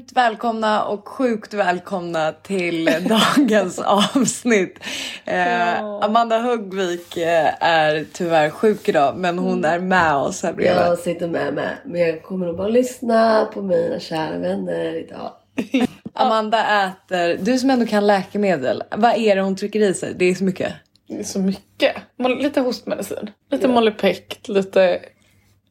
varmt 0.00 0.12
välkomna 0.12 0.84
och 0.84 1.08
sjukt 1.08 1.54
välkomna 1.54 2.32
till 2.32 2.84
dagens 3.08 3.78
avsnitt. 3.78 4.78
Eh, 5.24 5.50
Ja. 5.50 6.04
Amanda 6.04 6.38
Högvik 6.38 7.16
eh, 7.16 7.54
är 7.60 8.06
tyvärr 8.12 8.50
sjuk 8.50 8.88
idag 8.88 9.16
men 9.16 9.38
hon 9.38 9.64
är 9.64 9.78
med 9.78 10.14
oss 10.14 10.42
här 10.42 10.52
bredvid. 10.52 10.82
Jag 10.82 10.98
sitter 10.98 11.28
med 11.28 11.54
med. 11.54 11.76
Men 11.84 12.00
jag 12.00 12.22
kommer 12.22 12.46
nog 12.46 12.56
bara 12.56 12.68
lyssna 12.68 13.44
på 13.54 13.62
mina 13.62 14.00
kära 14.00 14.38
vänner 14.38 14.94
idag. 14.94 15.32
Amanda 16.14 16.86
äter, 16.86 17.38
du 17.44 17.58
som 17.58 17.70
ändå 17.70 17.86
kan 17.86 18.06
läkemedel, 18.06 18.82
vad 18.96 19.16
är 19.16 19.36
det 19.36 19.42
hon 19.42 19.56
trycker 19.56 19.80
i 19.80 19.94
sig? 19.94 20.14
Det 20.16 20.24
är 20.24 20.34
så 20.34 20.44
mycket. 20.44 20.72
Det 21.08 21.18
är 21.18 21.24
så 21.24 21.38
mycket. 21.38 21.96
Lite 22.38 22.60
hostmedicin. 22.60 23.30
Lite 23.50 23.68
Molipect, 23.68 24.48
lite 24.48 25.00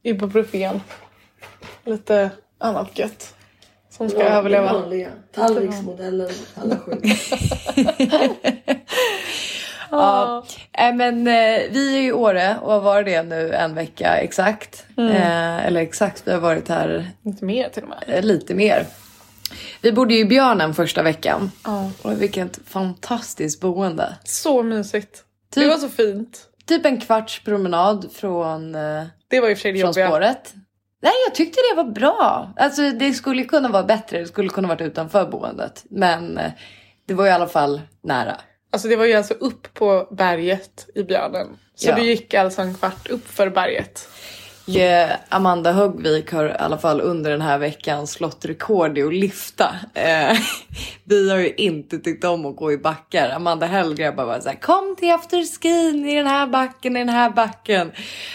Ibuprofen. 0.03 0.81
Lite 1.85 2.29
annat 2.57 2.99
gött. 2.99 3.35
Som 3.99 4.09
ska 4.09 4.23
överleva. 4.23 4.73
Vanliga. 4.73 5.09
Tallriksmodellen. 5.35 6.29
Alla 6.55 6.77
sjuka. 6.77 7.07
Ja. 9.91 10.45
Äh, 10.73 10.93
men 10.95 11.27
eh, 11.27 11.61
vi 11.71 11.95
är 11.97 12.01
ju 12.01 12.07
i 12.07 12.11
Åre 12.11 12.57
och 12.61 12.71
har 12.73 12.79
varit 12.81 13.05
det 13.05 13.23
nu 13.23 13.53
en 13.53 13.75
vecka 13.75 14.17
exakt. 14.17 14.85
Eh, 14.97 15.65
eller 15.65 15.81
exakt, 15.81 16.21
vi 16.25 16.31
har 16.31 16.39
varit 16.39 16.67
här 16.69 17.07
Inte 17.23 17.45
mer 17.45 17.69
till 17.69 17.83
och 17.83 17.89
med. 17.89 18.03
eh, 18.07 18.23
lite 18.23 18.53
mer. 18.53 18.85
Vi 19.81 19.91
bodde 19.91 20.13
ju 20.13 20.19
i 20.19 20.25
Björnen 20.25 20.73
första 20.73 21.03
veckan. 21.03 21.51
Ja. 21.65 21.91
Och 22.01 22.21
vilket 22.21 22.59
fantastiskt 22.67 23.61
boende. 23.61 24.15
Så 24.23 24.63
mysigt. 24.63 25.23
Typ- 25.53 25.63
Det 25.63 25.69
var 25.69 25.77
så 25.77 25.89
fint. 25.89 26.39
Typ 26.65 26.85
en 26.85 27.01
kvarts 27.01 27.43
promenad 27.43 28.09
från, 28.13 28.75
eh, 28.75 29.03
Det 29.27 29.39
var 29.39 29.49
det 29.49 29.55
från 29.55 29.75
jobbiga. 29.75 30.07
spåret. 30.07 30.53
Nej, 31.01 31.13
jag 31.27 31.35
tyckte 31.35 31.59
det 31.71 31.75
var 31.75 31.91
bra. 31.91 32.53
Alltså 32.57 32.89
det 32.91 33.13
skulle 33.13 33.43
kunna 33.43 33.69
vara 33.69 33.83
bättre. 33.83 34.19
Det 34.19 34.25
skulle 34.27 34.49
kunna 34.49 34.67
varit 34.67 34.81
utanför 34.81 35.25
boendet. 35.25 35.83
Men 35.89 36.37
eh, 36.37 36.51
det 37.07 37.13
var 37.13 37.25
i 37.27 37.31
alla 37.31 37.47
fall 37.47 37.81
nära. 38.03 38.35
Alltså 38.71 38.87
det 38.87 38.95
var 38.95 39.05
ju 39.05 39.13
alltså 39.13 39.33
upp 39.33 39.73
på 39.73 40.07
berget 40.11 40.87
i 40.95 41.03
Björnen. 41.03 41.47
Så 41.75 41.89
Ja. 41.89 41.95
du 41.95 42.01
gick 42.01 42.33
alltså 42.33 42.61
en 42.61 42.73
kvart 42.75 43.07
upp 43.09 43.27
för 43.27 43.49
berget. 43.49 44.09
Amanda 45.29 45.71
Högvik 45.71 46.31
har 46.31 46.45
i 46.45 46.51
alla 46.51 46.77
fall 46.77 47.01
under 47.01 47.31
den 47.31 47.41
här 47.41 47.57
veckan 47.57 48.07
slått 48.07 48.45
rekord 48.45 48.97
i 48.97 49.03
att 49.03 49.13
lyfta. 49.13 49.75
Eh, 49.93 50.37
vi 51.03 51.29
har 51.29 51.37
ju 51.37 51.53
inte 51.53 51.97
tyckt 51.97 52.23
om 52.23 52.45
att 52.45 52.55
gå 52.55 52.71
i 52.71 52.77
backar. 52.77 53.29
Amanda 53.29 53.65
Hellgren 53.65 54.15
bara 54.15 54.27
var 54.27 54.39
så 54.39 54.49
här, 54.49 54.55
kom 54.55 54.95
till 54.99 55.11
afterskin 55.11 56.05
i 56.05 56.15
den 56.15 56.27
här 56.27 56.47
backen, 56.47 56.95
i 56.95 56.99
den 56.99 57.09
här 57.09 57.29
backen. 57.29 57.91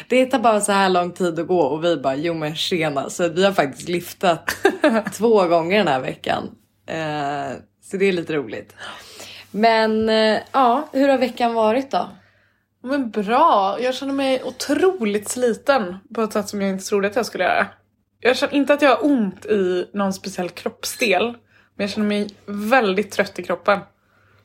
Det 0.09 0.27
tar 0.27 0.39
bara 0.39 0.61
så 0.61 0.73
här 0.73 0.89
lång 0.89 1.13
tid 1.13 1.39
att 1.39 1.47
gå 1.47 1.61
och 1.61 1.85
vi 1.85 1.97
bara, 1.97 2.17
jo 2.17 2.35
men 2.35 2.55
tjena. 2.55 3.11
Så 3.11 3.29
vi 3.29 3.45
har 3.45 3.53
faktiskt 3.53 3.89
lyftat 3.89 4.57
två 5.13 5.45
gånger 5.45 5.79
den 5.79 5.89
här 5.89 6.01
veckan. 6.01 6.51
Eh, 6.87 7.57
så 7.91 7.97
det 7.97 8.05
är 8.05 8.13
lite 8.13 8.35
roligt. 8.35 8.75
Men 9.51 10.09
eh, 10.09 10.39
ja, 10.53 10.89
hur 10.93 11.09
har 11.09 11.19
veckan 11.19 11.55
varit 11.55 11.91
då? 11.91 12.09
Men 12.85 13.11
bra. 13.11 13.79
Jag 13.81 13.95
känner 13.95 14.13
mig 14.13 14.43
otroligt 14.45 15.29
sliten 15.29 15.97
på 16.15 16.23
ett 16.23 16.33
sätt 16.33 16.49
som 16.49 16.61
jag 16.61 16.71
inte 16.71 16.85
trodde 16.85 17.09
att 17.09 17.17
jag 17.17 17.27
skulle 17.27 17.45
göra. 17.45 17.67
Jag 18.21 18.37
känner 18.37 18.55
inte 18.55 18.75
att 18.75 18.83
jag 18.83 18.97
har 18.97 19.05
ont 19.05 19.47
i 19.47 19.91
någon 19.93 20.13
speciell 20.13 20.49
kroppsdel. 20.49 21.25
Men 21.77 21.85
jag 21.85 21.91
känner 21.91 22.07
mig 22.07 22.31
väldigt 22.47 23.11
trött 23.11 23.39
i 23.39 23.43
kroppen. 23.43 23.81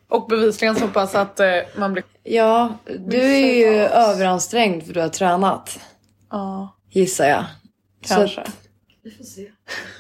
Och 0.09 0.27
bevisligen 0.27 0.75
så 0.75 0.87
pass 0.87 1.15
att 1.15 1.39
eh, 1.39 1.57
man 1.77 1.93
blir... 1.93 2.03
Ja, 2.23 2.77
du 2.99 3.17
är 3.21 3.55
ju 3.55 3.77
överansträngd 3.77 4.85
för 4.85 4.93
du 4.93 5.01
har 5.01 5.09
tränat. 5.09 5.79
Ja, 6.29 6.75
Gissar 6.91 7.25
jag. 7.25 7.45
Så 8.05 8.15
kanske. 8.15 8.41
att, 8.41 8.57
Vi 9.03 9.11
får 9.11 9.23
se. 9.23 9.51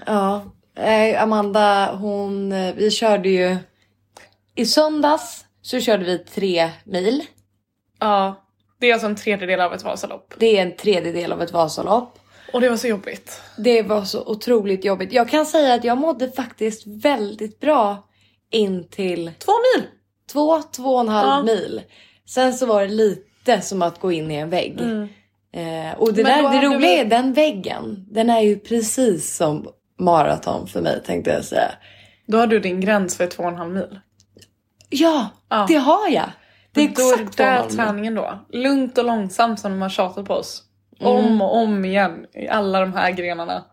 ja. 0.05 0.43
Eh, 0.75 1.23
Amanda, 1.23 1.95
hon, 1.95 2.51
eh, 2.51 2.75
vi 2.75 2.91
körde 2.91 3.29
ju... 3.29 3.57
I 4.55 4.65
söndags 4.65 5.45
så 5.61 5.79
körde 5.79 6.05
vi 6.05 6.17
tre 6.19 6.71
mil. 6.83 7.23
Ja. 7.99 8.45
Det 8.79 8.89
är 8.89 8.93
alltså 8.93 9.07
en 9.07 9.15
tredjedel 9.15 9.61
av 9.61 9.73
ett 9.73 9.83
Vasalopp. 9.83 10.33
Det 10.37 10.57
är 10.57 10.61
en 10.61 10.75
tredjedel 10.75 11.31
av 11.31 11.41
ett 11.41 11.51
Vasalopp. 11.51 12.19
Och 12.53 12.61
det 12.61 12.69
var 12.69 12.77
så 12.77 12.87
jobbigt. 12.87 13.41
Det 13.57 13.81
var 13.81 14.03
så 14.03 14.23
otroligt 14.25 14.85
jobbigt. 14.85 15.13
Jag 15.13 15.29
kan 15.29 15.45
säga 15.45 15.73
att 15.73 15.83
jag 15.83 15.97
mådde 15.97 16.31
faktiskt 16.31 16.83
väldigt 16.87 17.59
bra 17.59 18.07
in 18.51 18.87
till 18.89 19.31
Två 19.39 19.51
mil! 19.75 19.85
två, 20.31 20.61
två 20.61 20.83
och 20.93 20.99
en 20.99 21.07
halv 21.09 21.27
Ja. 21.47 21.53
mil. 21.55 21.81
Sen 22.29 22.53
så 22.53 22.65
var 22.65 22.81
det 22.81 22.87
lite 22.87 23.61
som 23.61 23.81
att 23.81 23.99
gå 23.99 24.11
in 24.11 24.31
i 24.31 24.35
en 24.35 24.49
vägg. 24.49 24.79
Eh, 25.53 25.93
och 25.99 26.13
det, 26.13 26.23
Men 26.23 26.43
där, 26.43 26.51
det 26.61 26.67
roliga 26.67 26.77
vi- 26.79 26.99
är 26.99 27.05
den 27.05 27.33
väggen. 27.33 28.05
Den 28.11 28.29
är 28.29 28.41
ju 28.41 28.59
precis 28.59 29.35
som 29.35 29.67
maraton 29.99 30.67
för 30.67 30.81
mig 30.81 31.01
tänkte 31.05 31.31
jag 31.31 31.45
säga. 31.45 31.71
Då 32.27 32.37
har 32.37 32.47
du 32.47 32.59
din 32.59 32.81
gräns 32.81 33.17
för 33.17 33.27
två 33.27 33.43
och 33.43 33.49
en 33.49 33.55
halv 33.55 33.73
mil. 33.73 33.99
Ja, 34.89 35.27
Ja. 35.49 35.65
det 35.69 35.75
har 35.75 36.09
jag. 36.09 36.29
Det 36.87 37.01
är 37.01 37.21
exakt 37.23 37.69
mil. 37.69 37.77
träningen 37.77 38.15
då. 38.15 38.39
Lugnt 38.49 38.97
och 38.97 39.05
långsamt 39.05 39.59
som 39.59 39.71
de 39.71 39.81
har 39.81 39.89
tjatat 39.89 40.25
på 40.25 40.33
oss. 40.33 40.63
Mm. 40.99 41.13
Om 41.13 41.41
och 41.41 41.55
om 41.57 41.85
igen 41.85 42.25
i 42.33 42.47
alla 42.47 42.79
de 42.79 42.93
här 42.93 43.11
grenarna. 43.11 43.63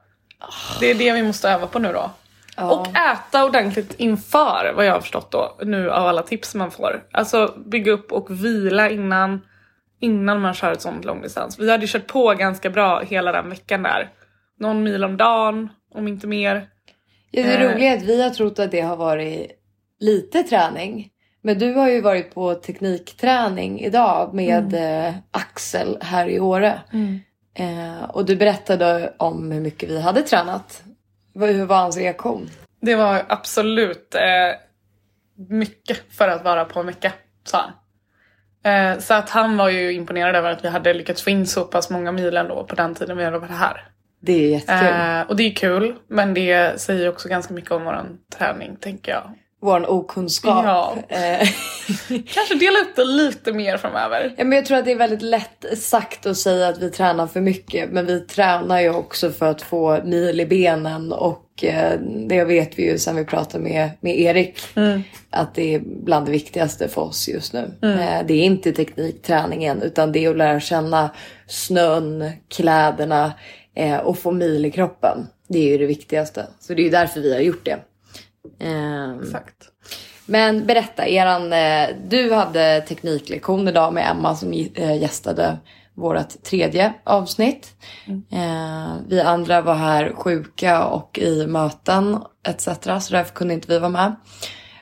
Det 0.81 0.91
är 0.91 0.95
det 0.95 1.13
vi 1.13 1.23
måste 1.23 1.51
öva 1.51 1.67
på 1.67 1.79
nu 1.79 1.93
då. 1.93 2.11
Ja. 2.57 2.71
Och 2.73 2.87
äta 2.89 3.45
ordentligt 3.45 3.95
inför 3.99 4.73
vad 4.77 4.87
jag 4.87 4.93
har 4.93 5.01
förstått 5.01 5.31
då 5.31 5.57
nu 5.63 5.91
av 5.91 6.07
alla 6.07 6.23
tips 6.23 6.55
man 6.55 6.71
får. 6.71 7.03
Alltså 7.13 7.55
bygga 7.67 7.93
upp 7.93 8.13
och 8.13 8.45
vila 8.45 8.91
innan, 8.91 9.41
innan 10.01 10.41
man 10.41 10.55
kör 10.55 10.73
ett 10.73 10.81
sånt 10.83 11.05
långdistans. 11.05 11.59
Vi 11.59 11.71
hade 11.71 11.85
ju 11.85 11.89
kört 11.89 12.07
på 12.07 12.35
ganska 12.35 12.71
bra 12.71 13.01
hela 13.01 13.33
den 13.33 13.51
veckan 13.51 13.83
där. 13.83 14.11
Någon 14.59 14.83
mil 14.83 15.05
om 15.05 15.17
dagen, 15.17 15.69
om 15.95 16.09
inte 16.09 16.27
mer. 16.27 16.69
Ja, 17.31 17.43
det 17.43 17.55
Eh. 17.55 17.73
roliga 17.73 17.93
är 17.93 17.97
att 17.97 18.03
vi 18.03 18.23
har 18.23 18.31
trott 18.31 18.59
att 18.59 18.71
det 18.71 18.81
har 18.81 18.97
varit 18.97 19.51
lite 20.01 20.43
träning. 20.43 21.11
Men 21.47 21.59
du 21.59 21.73
har 21.73 21.89
ju 21.89 22.01
varit 22.01 22.35
på 22.35 22.55
teknikträning 22.55 23.81
idag 23.81 24.35
med 24.35 24.75
Mm. 24.75 25.05
eh, 25.07 25.15
Axel 25.31 25.99
här 26.01 26.29
i 26.29 26.41
Åre. 26.41 26.81
Eh, 27.55 28.05
och 28.11 28.25
du 28.25 28.37
berättade 28.37 29.15
om 29.17 29.51
hur 29.53 29.61
mycket 29.61 29.91
vi 29.91 30.01
hade 30.01 30.23
tränat. 30.23 30.83
Hur 31.35 31.65
var 31.65 31.77
hans 31.77 31.97
reaktion? 31.97 32.51
Det 32.81 32.95
var 32.95 33.23
absolut 33.29 34.15
eh, 34.15 34.59
mycket 35.49 35.99
för 36.11 36.29
att 36.29 36.45
vara 36.45 36.65
på 36.65 36.81
en 36.81 36.87
vecka, 36.87 37.13
sa 37.45 37.59
han. 37.59 37.73
Eh, 38.93 38.99
så 38.99 39.15
att 39.15 39.31
han 39.31 39.57
var 39.57 39.69
ju 39.69 39.93
imponerad 39.93 40.37
över 40.37 40.51
att 40.51 40.65
vi 40.65 40.69
hade 40.69 40.95
lyckats 40.95 41.23
få 41.23 41.31
in 41.31 41.47
så 41.47 41.65
pass 41.65 41.91
många 41.91 42.13
mil 42.13 42.37
ändå 42.37 42.65
på 42.65 42.75
den 42.75 42.95
tiden 42.95 43.17
vi 43.17 43.25
hade 43.25 43.39
varit 43.39 43.51
här. 43.51 43.89
Det 44.21 44.33
är 44.33 44.51
jättekul. 44.51 44.89
Eh, 44.89 45.21
och 45.21 45.37
det 45.37 45.43
är 45.43 45.55
kul, 45.55 45.95
men 46.09 46.35
det 46.35 46.81
säger 46.81 47.09
också 47.09 47.29
ganska 47.29 47.55
mycket 47.55 47.71
om 47.71 47.85
våran 47.85 48.19
träning, 48.39 48.77
tänker 48.77 49.13
jag. 49.13 49.31
Vår 49.67 49.91
okunskap. 49.91 50.65
Ja. 50.65 50.97
Eh, 51.09 51.49
Kanske 52.09 52.55
dela 52.55 52.79
upp 52.79 52.97
det 52.97 53.05
lite 53.05 53.53
mer 53.53 53.77
framöver. 53.77 54.35
Ja, 54.37 54.45
men 54.45 54.57
jag 54.57 54.67
tror 54.67 54.79
att 54.79 54.85
det 54.85 54.93
är 54.93 54.97
väldigt 54.97 55.23
lätt 55.23 55.65
sagt 55.79 56.27
att 56.27 56.37
säga 56.37 56.69
att 56.69 56.79
vi 56.79 56.91
tränar 56.91 57.27
för 57.27 57.41
mycket. 57.41 57.91
Men 57.91 58.07
vi 58.07 58.21
tränar 58.21 58.81
ju 58.81 58.91
också 58.91 59.31
för 59.31 59.47
att 59.47 59.63
få 59.63 60.03
mil 60.05 60.41
i 60.41 60.47
benen. 60.47 61.13
Och 61.13 61.65
eh, 61.65 62.01
det 62.29 62.45
vet 62.45 62.79
vi 62.79 62.91
ju 62.91 62.99
sen 62.99 63.17
vi 63.17 63.25
pratade 63.25 63.65
med, 63.65 63.91
med 64.01 64.21
Erik. 64.21 64.61
Att 65.31 65.55
det 65.55 65.75
är 65.75 65.79
bland 65.79 66.27
det 66.27 66.33
viktigaste 66.33 66.89
för 66.89 67.03
oss 67.03 67.29
just 67.29 67.53
nu. 67.53 67.71
Eh, 67.83 68.27
det 68.27 68.35
är 68.35 68.45
inte 68.45 68.73
teknikträningen 68.73 69.83
utan 69.83 70.13
det 70.13 70.25
är 70.25 70.31
att 70.31 70.37
lära 70.37 70.61
känna 70.61 71.11
snön, 71.47 72.31
kläderna 72.49 73.33
eh, 73.75 73.97
och 73.97 74.19
få 74.19 74.31
mil 74.31 74.67
i 74.67 74.71
kroppen. 74.71 75.27
Det 75.49 75.59
är 75.59 75.69
ju 75.69 75.79
det 75.79 75.87
viktigaste. 75.87 76.47
Så 76.61 76.75
det 76.75 76.83
är 76.83 76.85
ju 76.85 76.91
därför 76.91 77.21
vi 77.21 77.35
har 77.35 77.41
gjort 77.41 77.65
det. 77.65 77.79
Ehm, 78.59 79.21
Exakt. 79.23 79.57
men 80.27 80.67
berätta, 80.67 81.07
eran, 81.07 81.53
eh, 81.53 81.89
du 82.09 82.33
hade 82.33 82.81
tekniklektion 82.81 83.69
idag 83.69 83.95
med 83.95 84.11
Emma 84.11 84.37
som 84.37 84.53
eh, 84.53 85.01
gästade 85.01 85.59
vårt 85.95 86.43
tredje 86.43 86.95
avsnitt. 87.05 87.77
Eh, 88.33 88.97
vi 89.09 89.21
andra 89.21 89.61
var 89.61 89.75
här 89.75 90.13
sjuka 90.17 90.85
och 90.85 91.19
i 91.19 91.47
möten 91.47 92.19
etc. 92.49 92.65
Så 92.65 93.13
därför 93.13 93.35
kunde 93.35 93.55
inte 93.55 93.69
vi 93.69 93.79
vara 93.79 93.91
med. 93.91 94.17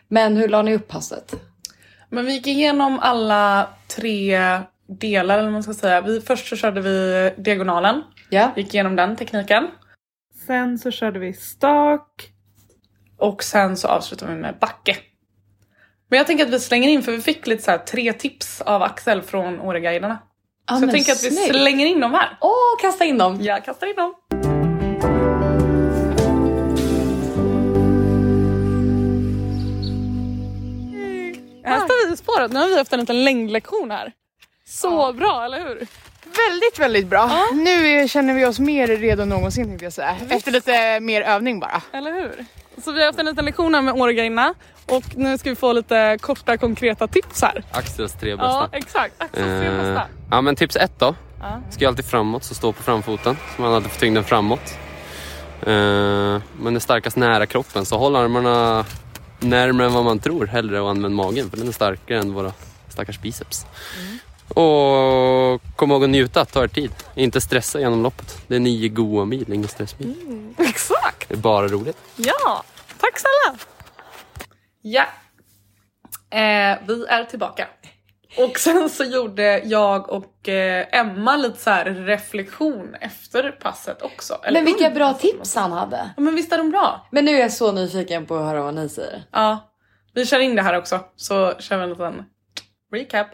Men 0.09 0.37
hur 0.37 0.49
la 0.49 0.63
ni 0.63 0.75
upp 0.75 0.89
passet? 0.89 1.35
Men 2.11 2.27
vi 2.27 2.33
gick 2.33 2.47
igenom 2.47 2.99
alla 3.03 3.69
tre 3.97 4.39
delar, 4.87 5.35
eller 5.35 5.45
vad 5.45 5.53
man 5.53 5.63
ska 5.63 5.75
säga. 5.75 6.01
Vi, 6.01 6.21
först 6.21 6.47
så 6.49 6.57
körde 6.57 6.81
vi 6.81 7.31
diagonalen. 7.37 8.03
Ja, 8.31 8.53
Gick 8.57 8.75
igenom 8.75 8.97
den 8.97 9.17
tekniken. 9.17 9.69
Sen 10.47 10.79
så 10.79 10.91
körde 10.91 11.19
vi 11.19 11.33
stak. 11.33 12.34
Och 13.25 13.43
sen 13.45 13.77
så 13.77 13.89
avslutade 13.89 14.35
vi 14.35 14.41
med 14.41 14.59
backe. 14.59 14.97
Men 16.09 16.17
jag 16.17 16.27
tänker 16.27 16.45
att 16.45 16.51
vi 16.51 16.61
slänger 16.61 16.89
in, 16.89 17.03
för 17.03 17.13
vi 17.13 17.21
fick 17.21 17.47
lite 17.47 17.63
så 17.63 17.79
tre 17.89 18.13
tips 18.13 18.61
av 18.61 18.83
Axel 18.83 19.23
från 19.23 19.61
Åreguiderna. 19.61 20.19
ah, 20.67 20.77
så 20.77 20.85
jag 20.85 20.91
tänker 20.91 21.13
att 21.13 21.25
vi 21.25 21.31
snyggt. 21.31 21.55
slänger 21.55 21.87
in 21.87 22.01
dem 22.01 22.13
här. 22.13 22.39
Åh, 22.41 22.81
kasta 22.81 23.05
in 23.05 23.19
dem! 23.19 23.39
Jag 23.41 23.65
kastar 23.65 23.87
in 23.87 23.97
dem. 23.97 24.15
Här 31.65 31.81
står 31.81 32.07
vi 32.09 32.15
i 32.15 32.17
spåret. 32.17 32.53
Nu 32.53 32.59
har 32.59 32.69
vi 32.69 32.79
haft 32.79 32.93
en 32.93 33.01
liten 33.01 33.25
längdlektion 33.25 33.91
här. 33.91 34.13
Så 34.65 35.13
bra, 35.13 35.45
eller 35.45 35.61
hur? 35.61 35.87
Väldigt, 36.49 36.79
väldigt 36.79 37.07
bra. 37.07 37.31
Nu 37.53 37.87
är, 37.89 38.07
känner 38.09 38.35
vi 38.35 38.45
oss 38.47 38.59
mer 38.59 38.87
redo 38.87 39.23
än 39.23 39.29
någonsin 39.29 39.65
tänkte 39.67 39.85
jag 39.87 39.93
säga. 39.93 40.17
Efter 40.31 40.53
lite 40.53 41.01
mer 41.01 41.23
övning 41.23 41.61
bara. 41.61 41.83
Eller 41.93 42.13
hur? 42.13 42.45
Så 42.85 42.93
vi 42.93 42.99
har 43.01 43.07
haft 43.07 43.19
en 43.19 43.27
liten 43.27 43.45
lektion 43.45 43.75
här 43.75 43.83
med 43.83 43.95
Årgrejerna 43.95 44.55
och 44.87 45.05
nu 45.17 45.39
ska 45.39 45.51
vi 45.51 45.57
få 45.57 45.73
lite 45.73 46.19
korta 46.21 46.57
konkreta 46.57 47.07
tips 47.07 47.43
här. 47.43 47.63
Axels 47.71 48.13
tre 48.13 48.31
Ja, 48.31 48.37
bästa. 48.37 48.77
exakt. 48.77 49.15
Axels 49.19 49.45
tre 49.61 49.67
Eh, 49.67 49.77
bästa. 49.77 50.03
ja 50.31 50.41
men 50.41 50.57
tips 50.57 50.77
ett 50.77 50.99
då. 50.99 51.15
Ja. 51.41 51.61
Ska 51.71 51.81
ju 51.81 51.87
alltid 51.89 52.05
framåt, 52.05 52.45
så 52.45 52.55
stå 52.55 52.73
på 52.73 52.83
framfoten. 52.83 53.37
Så 53.57 53.63
man 53.63 53.75
alltid 53.75 53.91
får 53.91 54.01
tyngden 54.01 54.25
framåt. 54.25 54.75
Eh, 55.63 55.67
men 56.61 56.77
är 56.77 56.79
starkast 56.79 57.17
nära 57.17 57.47
kroppen, 57.47 57.85
så 57.87 57.99
håll 57.99 58.17
armarna 58.17 58.85
närmare 59.41 59.87
än 59.87 59.93
vad 59.93 60.05
man 60.05 60.19
tror 60.19 60.47
hellre 60.47 60.81
och 60.81 60.91
använd 60.91 61.15
magen 61.15 61.51
för 61.51 61.57
den 61.57 61.69
är 61.69 61.73
starkare 61.73 62.19
än 62.19 62.33
våra 62.35 62.53
stackars 62.89 63.21
biceps. 63.21 63.67
Och 64.55 65.77
kom 65.77 65.91
ihåg 65.91 66.05
att 66.05 66.11
njuta, 66.11 66.45
ta 66.45 66.65
er 66.65 66.69
tid. 66.69 66.91
Inte 67.15 67.41
stressa 67.41 67.81
genom 67.81 68.03
loppet. 68.03 68.39
Det 68.47 68.57
är 68.57 68.61
nio 68.61 68.89
goa 68.89 69.25
mil, 69.25 69.53
ingen 69.53 69.69
stressmil. 69.69 70.15
Exakt. 70.59 71.29
Det 71.29 71.35
är 71.35 71.39
bara 71.39 71.69
roligt. 71.69 71.97
Ja, 72.17 72.65
tack 73.01 73.19
snälla. 73.19 73.59
Ja, 74.83 75.03
eh, 76.31 76.79
vi 76.87 77.07
är 77.09 77.25
tillbaka. 77.25 77.69
Och 78.39 78.59
sen 78.59 78.91
så 78.91 79.05
gjorde 79.05 79.59
jag 79.65 80.11
och 80.11 80.49
eh, 80.49 80.87
Emma 80.93 81.37
lite 81.37 81.61
så 81.61 81.71
här 81.71 81.85
reflektion 81.85 82.95
efter 83.01 83.51
passet 83.51 84.03
också. 84.03 84.39
Eller 84.43 84.63
Men 84.63 84.65
vilka 84.65 84.91
bra 84.91 85.15
tips 85.15 85.55
han 85.55 85.73
hade. 85.73 86.11
Ja, 86.17 86.23
men 86.23 86.35
visst 86.35 86.53
är 86.53 86.59
de 86.59 86.71
bra? 86.71 87.07
Men 87.11 87.25
nu 87.25 87.37
är 87.37 87.41
jag 87.41 87.53
så 87.53 87.73
nyfiken 87.73 88.27
på 88.27 88.37
att 88.37 88.45
höra 88.45 88.63
vad 88.63 88.75
ni 88.75 88.89
säger. 88.89 89.23
Ja, 89.31 89.73
vi 90.15 90.27
kör 90.27 90.39
in 90.41 90.57
det 90.57 90.63
här 90.63 90.79
också 90.79 91.01
så 91.17 91.55
kör 91.59 91.77
vi 91.77 91.83
en 91.83 91.91
liten 91.91 92.25
recap. 92.93 93.27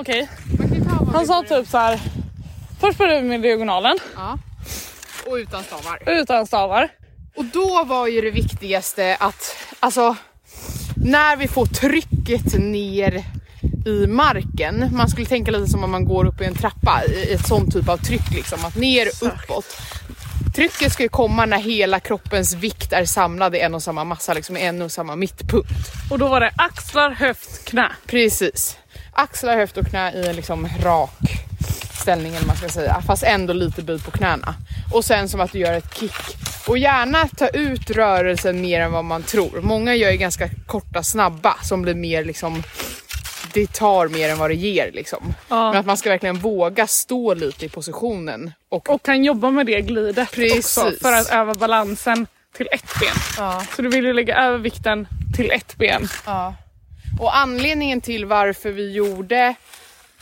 Okej, 0.00 0.28
han 1.12 1.26
sa 1.26 1.42
typ 1.42 1.68
så 1.68 1.78
här. 1.78 2.00
Först 2.80 2.98
började 2.98 3.20
vi 3.20 3.28
med 3.28 3.42
diagonalen 3.42 3.98
Och 5.26 5.34
utan 5.34 5.64
stavar. 5.64 6.02
utan 6.06 6.46
stavar. 6.46 6.88
Och 7.36 7.44
då 7.44 7.84
var 7.84 8.06
ju 8.06 8.20
det 8.20 8.30
viktigaste 8.30 9.16
att, 9.20 9.56
alltså, 9.80 10.16
när 10.96 11.36
vi 11.36 11.48
får 11.48 11.66
trycket 11.66 12.58
ner 12.58 13.24
i 13.86 14.06
marken, 14.06 14.88
man 14.96 15.08
skulle 15.08 15.26
tänka 15.26 15.50
lite 15.50 15.70
som 15.70 15.84
om 15.84 15.90
man 15.90 16.04
går 16.04 16.24
upp 16.26 16.40
i 16.40 16.44
en 16.44 16.54
trappa, 16.54 17.02
i 17.04 17.32
ett 17.32 17.46
sånt 17.46 17.72
typ 17.72 17.88
av 17.88 17.96
tryck 17.96 18.30
liksom, 18.30 18.64
att 18.64 18.76
ner 18.76 19.08
uppåt. 19.22 19.64
Trycket 20.54 20.92
ska 20.92 21.02
ju 21.02 21.08
komma 21.08 21.46
när 21.46 21.58
hela 21.58 22.00
kroppens 22.00 22.54
vikt 22.54 22.92
är 22.92 23.04
samlad 23.04 23.54
i 23.54 23.58
en 23.58 23.74
och 23.74 23.82
samma 23.82 24.04
massa, 24.04 24.34
liksom 24.34 24.56
en 24.56 24.82
och 24.82 24.92
samma 24.92 25.16
mittpunkt. 25.16 25.70
Och 26.10 26.18
då 26.18 26.28
var 26.28 26.40
det 26.40 26.52
axlar, 26.56 27.10
höft, 27.10 27.64
knä. 27.64 27.92
Precis. 28.06 28.76
Axlar, 29.12 29.56
höft 29.56 29.76
och 29.76 29.86
knä 29.86 30.12
i 30.12 30.26
en 30.26 30.36
liksom 30.36 30.68
rak 30.82 31.10
ställning 32.00 32.34
eller 32.36 32.46
man 32.46 32.56
ska 32.56 32.68
säga. 32.68 33.02
Fast 33.06 33.22
ändå 33.22 33.52
lite 33.52 33.82
böjd 33.82 34.04
på 34.04 34.10
knäna. 34.10 34.54
Och 34.92 35.04
sen 35.04 35.28
som 35.28 35.40
att 35.40 35.52
du 35.52 35.58
gör 35.58 35.72
ett 35.72 35.94
kick. 35.94 36.36
Och 36.66 36.78
gärna 36.78 37.28
ta 37.36 37.48
ut 37.48 37.90
rörelsen 37.90 38.60
mer 38.60 38.80
än 38.80 38.92
vad 38.92 39.04
man 39.04 39.22
tror. 39.22 39.60
Många 39.60 39.94
gör 39.94 40.10
ju 40.10 40.16
ganska 40.16 40.48
korta, 40.66 41.02
snabba 41.02 41.56
som 41.62 41.82
blir 41.82 41.94
mer 41.94 42.24
liksom 42.24 42.62
det 43.52 43.72
tar 43.72 44.08
mer 44.08 44.28
än 44.28 44.38
vad 44.38 44.50
det 44.50 44.54
ger 44.54 44.90
liksom. 44.92 45.34
Ja. 45.48 45.70
Men 45.70 45.80
att 45.80 45.86
man 45.86 45.96
ska 45.96 46.10
verkligen 46.10 46.38
våga 46.38 46.86
stå 46.86 47.34
lite 47.34 47.66
i 47.66 47.68
positionen. 47.68 48.52
Och, 48.68 48.90
Och 48.90 49.02
kan 49.02 49.24
jobba 49.24 49.50
med 49.50 49.66
det 49.66 49.80
glidet 49.80 50.32
Precis. 50.32 50.78
också 50.78 50.92
för 51.00 51.12
att 51.12 51.30
öva 51.30 51.54
balansen 51.54 52.26
till 52.56 52.68
ett 52.72 53.00
ben. 53.00 53.14
ja. 53.38 53.64
Så 53.76 53.82
du 53.82 53.88
vill 53.88 54.04
ju 54.04 54.12
lägga 54.12 54.36
över 54.36 54.58
vikten 54.58 55.08
till 55.36 55.50
ett 55.50 55.76
ben. 55.76 56.08
Ja. 56.26 56.54
Och 57.18 57.36
anledningen 57.36 58.00
till 58.00 58.24
varför 58.26 58.70
vi 58.70 58.92
gjorde 58.92 59.54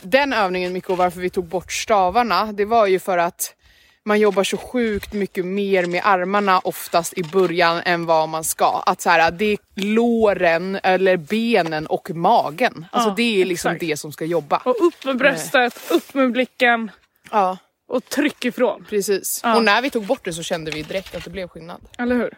den 0.01 0.33
övningen 0.33 0.73
mycket 0.73 0.89
och 0.89 0.97
varför 0.97 1.19
vi 1.19 1.29
tog 1.29 1.45
bort 1.45 1.71
stavarna, 1.71 2.45
det 2.45 2.65
var 2.65 2.87
ju 2.87 2.99
för 2.99 3.17
att 3.17 3.55
man 4.03 4.19
jobbar 4.19 4.43
så 4.43 4.57
sjukt 4.57 5.13
mycket 5.13 5.45
mer 5.45 5.85
med 5.85 6.01
armarna 6.05 6.59
oftast 6.59 7.17
i 7.17 7.23
början 7.23 7.81
än 7.85 8.05
vad 8.05 8.29
man 8.29 8.43
ska. 8.43 8.83
Att 8.85 9.01
så 9.01 9.09
här, 9.09 9.31
det 9.31 9.45
är 9.45 9.57
låren 9.75 10.79
eller 10.83 11.17
benen 11.17 11.87
och 11.87 12.09
magen. 12.09 12.85
Alltså 12.91 13.09
Ja, 13.09 13.13
det 13.17 13.41
är 13.41 13.45
liksom 13.45 13.71
exakt. 13.71 13.79
det 13.89 13.97
som 13.97 14.11
ska 14.11 14.25
jobba. 14.25 14.57
Och 14.57 14.75
upp 14.87 15.05
med 15.05 15.17
bröstet, 15.17 15.79
upp 15.91 16.13
med 16.13 16.31
blicken 16.31 16.91
Ja, 17.31 17.57
och 17.87 18.05
tryck 18.05 18.45
ifrån. 18.45 18.85
precis. 18.89 19.41
Ja. 19.43 19.55
Och 19.55 19.63
när 19.63 19.81
vi 19.81 19.89
tog 19.89 20.05
bort 20.05 20.25
det 20.25 20.33
så 20.33 20.43
kände 20.43 20.71
vi 20.71 20.81
direkt 20.83 21.15
att 21.15 21.23
det 21.23 21.29
blev 21.29 21.47
skillnad. 21.47 21.81
Eller 21.97 22.15
hur? 22.15 22.33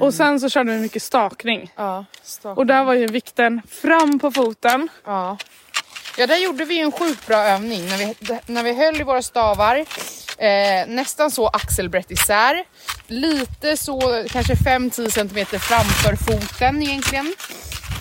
Och 0.00 0.14
sen 0.14 0.40
så 0.40 0.48
körde 0.48 0.72
vi 0.72 0.78
mycket 0.78 1.02
stakning. 1.02 1.72
Ja, 1.76 2.04
Och 2.56 2.66
där 2.66 2.84
var 2.84 2.94
ju 2.94 3.06
vikten 3.06 3.62
fram 3.68 4.18
på 4.18 4.30
foten. 4.30 4.88
Ja. 5.04 5.36
Ja, 6.18 6.26
där 6.26 6.36
gjorde 6.36 6.64
vi 6.64 6.80
en 6.80 6.92
sjukt 6.92 7.26
bra 7.26 7.36
övning 7.36 7.86
när 7.86 7.96
vi, 7.98 8.14
när 8.46 8.62
vi 8.62 8.72
höll 8.72 9.00
i 9.00 9.04
våra 9.04 9.22
stavar. 9.22 9.76
Eh, 10.38 10.86
nästan 10.88 11.30
så 11.30 11.46
axelbrett 11.46 12.10
isär. 12.10 12.64
Lite 13.06 13.76
så 13.76 14.24
kanske 14.28 14.54
5-10 14.54 15.10
cm 15.10 15.60
framför 15.60 16.16
foten 16.16 16.82
egentligen. 16.82 17.34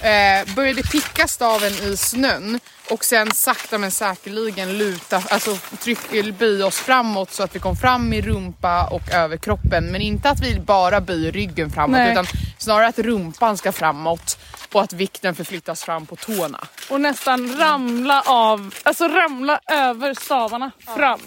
Eh, 0.01 0.55
började 0.55 0.83
picka 0.83 1.27
staven 1.27 1.73
i 1.73 1.97
snön 1.97 2.59
och 2.89 3.05
sen 3.05 3.31
sakta 3.31 3.77
men 3.77 3.91
säkerligen 3.91 4.77
luta, 4.77 5.23
alltså 5.29 5.57
tryck, 5.79 6.37
böja 6.39 6.65
oss 6.65 6.79
framåt 6.79 7.31
så 7.31 7.43
att 7.43 7.55
vi 7.55 7.59
kom 7.59 7.75
fram 7.75 8.13
i 8.13 8.21
rumpa 8.21 8.87
och 8.87 9.11
över 9.11 9.37
kroppen. 9.37 9.91
Men 9.91 10.01
inte 10.01 10.29
att 10.29 10.39
vi 10.43 10.59
bara 10.59 11.01
böjer 11.01 11.31
ryggen 11.31 11.71
framåt 11.71 11.97
Nej. 11.97 12.11
utan 12.11 12.25
snarare 12.57 12.87
att 12.87 12.99
rumpan 12.99 13.57
ska 13.57 13.71
framåt 13.71 14.37
och 14.71 14.81
att 14.81 14.93
vikten 14.93 15.35
förflyttas 15.35 15.83
fram 15.83 16.05
på 16.05 16.15
tårna. 16.15 16.59
Och 16.89 17.01
nästan 17.01 17.57
ramla 17.57 18.21
av, 18.21 18.75
alltså 18.83 19.07
ramla 19.07 19.59
över 19.67 20.13
stavarna 20.13 20.71
fram. 20.95 21.19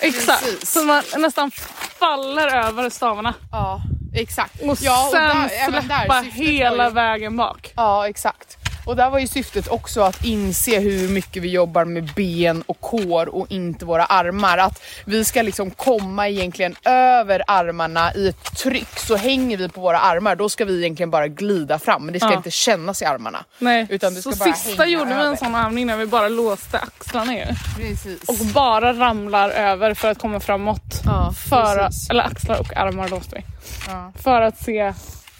Exakt, 0.00 0.44
Precis. 0.44 0.72
så 0.72 0.84
man 0.84 1.02
nästan 1.18 1.50
faller 1.98 2.66
över 2.66 2.90
stavarna. 2.90 3.34
Ja, 3.52 3.80
exakt. 4.14 4.60
Och 4.62 4.78
ja, 4.80 5.04
och 5.06 5.10
sen 5.12 5.20
där- 5.20 5.42
där, 5.72 5.80
släppa 5.80 6.22
syftet 6.22 6.40
hela 6.42 6.90
vägen 6.90 7.36
bak. 7.36 7.72
Ja, 7.76 8.08
exakt. 8.08 8.56
Och 8.86 8.96
där 8.96 9.10
var 9.10 9.18
ju 9.18 9.26
syftet 9.26 9.68
också 9.68 10.00
att 10.02 10.24
inse 10.24 10.80
hur 10.80 11.08
mycket 11.08 11.42
vi 11.42 11.48
jobbar 11.50 11.84
med 11.84 12.04
ben 12.16 12.62
och 12.66 12.80
kår 12.80 13.28
och 13.34 13.46
inte 13.50 13.84
våra 13.84 14.04
armar. 14.04 14.58
Att 14.58 14.82
vi 15.04 15.24
ska 15.24 15.42
liksom 15.42 15.70
komma 15.70 16.28
egentligen 16.28 16.76
över 16.84 17.42
armarna 17.46 18.14
i 18.14 18.28
ett 18.28 18.56
tryck. 18.56 18.98
Så 18.98 19.16
hänger 19.16 19.56
vi 19.56 19.68
på 19.68 19.80
våra 19.80 19.98
armar, 19.98 20.36
då 20.36 20.48
ska 20.48 20.64
vi 20.64 20.78
egentligen 20.80 21.10
bara 21.10 21.28
glida 21.28 21.78
fram. 21.78 22.04
Men 22.04 22.12
det 22.12 22.20
ska 22.20 22.28
Ja. 22.30 22.36
inte 22.36 22.50
kännas 22.50 23.02
i 23.02 23.04
armarna. 23.04 23.44
Nej, 23.58 23.86
Utan 23.90 24.14
det 24.14 24.20
ska 24.20 24.32
så 24.32 24.38
bara 24.38 24.52
sista 24.54 24.86
gjorde 24.86 25.14
vi 25.14 25.20
en 25.26 25.36
sån 25.36 25.54
övning 25.54 25.86
när 25.86 25.96
vi 25.96 26.06
bara 26.06 26.28
låste 26.28 26.78
axlarna 26.78 27.34
ju. 27.36 27.44
Precis. 27.76 28.28
Och 28.28 28.46
bara 28.54 28.92
ramlar 28.92 29.50
över 29.50 29.94
för 29.94 30.10
att 30.10 30.18
komma 30.18 30.40
framåt. 30.40 31.00
Ja, 31.04 31.34
för 31.48 31.88
eller 32.10 32.24
axlar 32.24 32.60
och 32.60 32.76
armar 32.76 33.08
låste 33.08 33.36
vi. 33.36 33.42
Ja. 33.88 34.12
För 34.22 34.40
att 34.40 34.64
se 34.64 34.92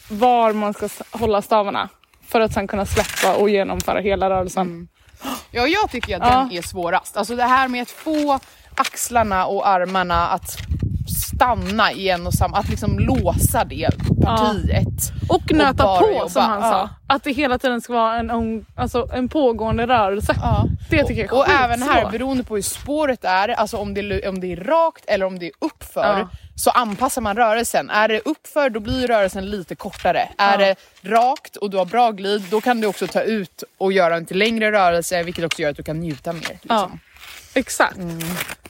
var 0.08 0.52
man 0.52 0.74
ska 0.74 0.88
hålla 1.10 1.42
stavarna. 1.42 1.88
För 2.32 2.40
att 2.40 2.52
sen 2.52 2.66
kunna 2.66 2.86
släppa 2.86 3.34
och 3.36 3.50
genomföra 3.50 4.00
hela 4.00 4.30
rörelsen. 4.30 4.66
Mm. 4.66 4.88
Ja, 5.50 5.66
jag 5.66 5.90
tycker 5.90 6.16
att 6.16 6.32
Ja. 6.32 6.38
den 6.38 6.52
är 6.58 6.62
svårast. 6.62 7.16
Alltså 7.16 7.36
det 7.36 7.42
här 7.44 7.68
med 7.68 7.82
att 7.82 7.90
få 7.90 8.38
axlarna 8.74 9.46
och 9.46 9.68
armarna 9.68 10.26
att 10.28 10.56
stanna 11.34 11.92
i 11.92 12.08
en 12.08 12.26
och 12.26 12.34
samma, 12.34 12.56
att 12.56 12.68
liksom 12.68 12.98
låsa 12.98 13.64
det 13.64 13.90
partiet. 14.24 15.12
Och 15.28 15.52
nöta 15.52 15.84
bara 15.84 16.00
på 16.00 16.10
jobba. 16.12 16.28
som 16.28 16.42
han 16.42 16.62
Ja. 16.62 16.70
sa. 16.70 16.88
Att 17.14 17.24
det 17.24 17.32
hela 17.32 17.58
tiden 17.58 17.80
ska 17.80 17.92
vara 17.92 18.16
en, 18.18 18.66
alltså, 18.76 19.08
en 19.14 19.28
pågående 19.28 19.86
rörelse. 19.86 20.34
Ja. 20.42 20.64
Det 20.90 21.04
tycker 21.04 21.22
jag 21.24 21.32
är 21.32 21.38
Och 21.38 21.48
även 21.64 21.82
här 21.82 22.10
beroende 22.10 22.44
på 22.44 22.54
hur 22.54 22.62
spåret 22.62 23.24
är, 23.24 23.48
alltså 23.48 23.76
om 23.76 23.94
det, 23.94 24.00
är- 24.00 24.28
om 24.28 24.40
det 24.40 24.52
är 24.52 24.56
rakt 24.56 25.04
eller 25.06 25.26
om 25.26 25.38
det 25.38 25.46
är 25.46 25.52
uppför, 25.60 26.18
Ja. 26.18 26.28
Så 26.56 26.70
anpassar 26.70 27.22
man 27.22 27.36
rörelsen. 27.36 27.90
Är 27.90 28.08
det 28.08 28.20
uppför 28.24 28.70
då 28.70 28.80
blir 28.80 29.06
rörelsen 29.06 29.50
lite 29.50 29.74
kortare. 29.74 30.28
Är 30.38 30.58
det 30.58 30.74
rakt 31.02 31.56
och 31.56 31.70
du 31.70 31.76
har 31.76 31.84
bra 31.84 32.10
glid, 32.10 32.42
då 32.50 32.60
kan 32.60 32.80
du 32.80 32.86
också 32.86 33.06
ta 33.06 33.20
ut 33.22 33.64
och 33.78 33.92
göra 33.92 34.16
en 34.16 34.26
till 34.26 34.38
längre 34.38 34.72
rörelse 34.72 35.22
vilket 35.22 35.44
också 35.44 35.62
gör 35.62 35.70
att 35.70 35.76
du 35.76 35.82
kan 35.82 36.00
njuta 36.00 36.32
mer. 36.32 36.42
Ja, 36.62 36.80
Liksom. 36.82 37.00
exakt. 37.54 37.96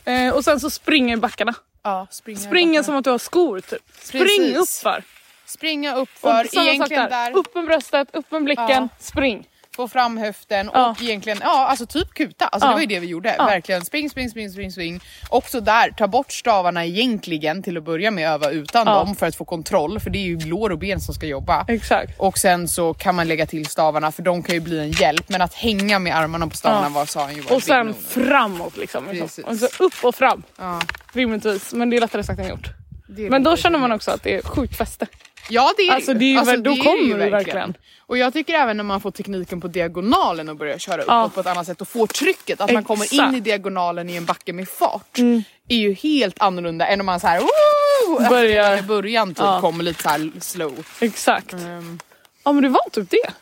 Eh, 0.05 0.35
och 0.35 0.45
sen 0.45 0.61
så 0.61 0.71
springer 0.71 1.17
i 1.17 1.21
backarna. 1.21 1.55
Ja, 1.83 2.07
springa, 2.11 2.39
Springa 2.41 2.73
backa. 2.81 2.85
som 2.85 2.97
att 2.97 3.05
du 3.05 3.11
har 3.11 3.19
skor 3.19 3.61
typ. 3.61 3.83
Spring 3.99 4.23
Precis. 4.27 4.57
uppför. 4.57 5.03
springa 5.47 5.95
Och 5.97 6.03
uppför, 6.03 6.29
samma 6.31 6.45
sak 6.45 6.65
egentligen 6.67 7.03
där. 7.11 7.31
där, 7.31 7.37
Upp 7.39 7.55
med 7.55 7.65
bröstet, 7.65 8.09
upp 8.13 8.31
med 8.31 8.45
blicken, 8.45 8.67
Ja. 8.69 8.89
spring. 8.99 9.47
Få 9.77 9.89
fram 9.89 10.19
höften 10.19 10.71
Ja. 10.75 10.91
och 10.91 11.03
egentligen, 11.03 11.39
ja 11.43 11.67
alltså 11.67 11.87
typ 11.87 12.15
kuta. 12.15 12.47
Alltså 12.47 12.67
Ja. 12.67 12.71
det 12.71 12.75
var 12.75 12.81
ju 12.81 12.87
det 12.87 13.01
vi 13.01 13.07
gjorde. 13.07 13.35
Ja. 13.39 13.45
Verkligen 13.47 13.85
spring, 13.85 14.11
spring, 14.11 14.31
spring, 14.31 14.51
spring, 14.51 14.73
spring. 14.73 15.01
Också 15.29 15.61
där, 15.61 15.91
ta 15.91 16.07
bort 16.09 16.33
stavarna 16.33 16.85
egentligen 16.87 17.63
till 17.63 17.77
att 17.77 17.85
börja 17.85 18.11
med 18.11 18.29
öva 18.31 18.51
utan 18.51 18.87
Ja. 18.87 18.95
dem 18.95 19.17
för 19.17 19.27
att 19.27 19.37
få 19.37 19.45
kontroll. 19.45 20.01
För 20.01 20.11
det 20.11 20.19
är 20.19 20.23
ju 20.23 20.39
lår 20.39 20.71
och 20.71 20.79
ben 20.79 21.01
som 21.01 21.15
ska 21.15 21.27
jobba. 21.27 21.65
Exakt. 21.69 22.21
Och 22.21 22.39
sen 22.39 22.69
så 22.69 22.95
kan 22.95 23.15
man 23.15 23.29
lägga 23.29 23.47
till 23.47 23.67
stavarna 23.67 24.13
för 24.13 24.23
de 24.23 24.43
kan 24.43 24.55
ju 24.55 24.61
bli 24.61 24.79
en 24.79 24.91
hjälp. 24.91 25.29
Men 25.29 25.43
att 25.43 25.55
hänga 25.55 25.99
med 25.99 26.17
armarna 26.17 26.47
på 26.47 26.57
stavarna 26.57 26.87
Ja. 26.87 26.89
var, 26.89 27.07
sa 27.07 27.23
han 27.23 27.35
ju 27.35 27.41
var 27.41 27.57
Och 27.57 27.63
sen 27.63 27.89
no-no. 27.95 28.25
framåt 28.25 28.77
liksom. 28.77 29.05
Precis. 29.05 29.39
Och 29.45 29.57
så 29.57 29.85
upp 29.85 29.95
och 30.05 30.15
fram. 30.15 30.43
Ja, 30.59 30.81
Rimligtvis. 31.13 31.73
Men 31.73 31.91
det 31.91 31.97
är 31.97 32.01
lättare 32.01 32.25
sagt 32.25 32.41
än 32.41 32.49
gjort. 32.49 32.69
Men 33.31 33.43
då 33.43 33.57
känner 33.57 33.79
man 33.79 33.93
också 33.93 34.11
att 34.11 34.23
det 34.23 34.35
är 34.37 34.43
sjukt 34.43 34.77
fäste. 34.77 35.07
Ja 35.49 35.73
det 35.77 35.83
är 35.83 35.93
Alltså, 35.95 36.15
det 36.15 36.25
ju 36.25 36.45
väl- 36.45 36.63
då 36.63 36.71
det 36.75 36.81
kommer 36.81 37.19
det 37.19 37.31
verkligen. 37.31 37.75
Och 38.07 38.19
jag 38.19 38.33
tycker 38.33 38.55
även 38.55 38.77
när 38.77 38.85
man 38.85 39.01
får 39.01 39.11
tekniken 39.11 39.61
på 39.61 39.69
diagonalen 39.69 40.49
och 40.49 40.57
börjar 40.57 40.79
köra 40.79 40.95
uppåt 41.03 41.07
Ja. 41.09 41.31
på 41.35 41.41
ett 41.41 41.47
annat 41.47 41.67
sätt 41.67 41.81
och 41.81 41.89
får 41.89 42.07
trycket, 42.07 42.61
att 42.61 42.73
man 42.73 42.85
kommer 42.85 43.15
in 43.15 43.21
Exakt. 43.21 43.37
i 43.37 43.41
diagonalen 43.41 44.11
i 44.11 44.17
en 44.17 44.25
backe 44.25 44.53
med 44.53 44.69
fart. 44.69 45.19
Är 45.69 45.77
ju 45.77 45.93
helt 45.93 46.43
annorlunda 46.43 46.87
än 46.87 47.01
om 47.01 47.07
man 47.07 47.21
så 47.21 47.27
här 47.27 47.41
woo, 47.41 48.29
Börjar- 48.29 48.79
i 48.79 48.83
början 48.83 49.29
typ 49.29 49.39
Ja. 49.39 49.61
kommer 49.61 49.85
lite 49.85 50.03
så 50.03 50.09
här 50.09 50.31
slow. 50.41 50.87
Exakt. 51.01 51.53
Ehm, 51.53 51.99
Ja 52.45 52.53
men 52.53 52.63
det 52.63 52.69
var 52.69 52.91
typ 52.91 53.11
det. 53.11 53.33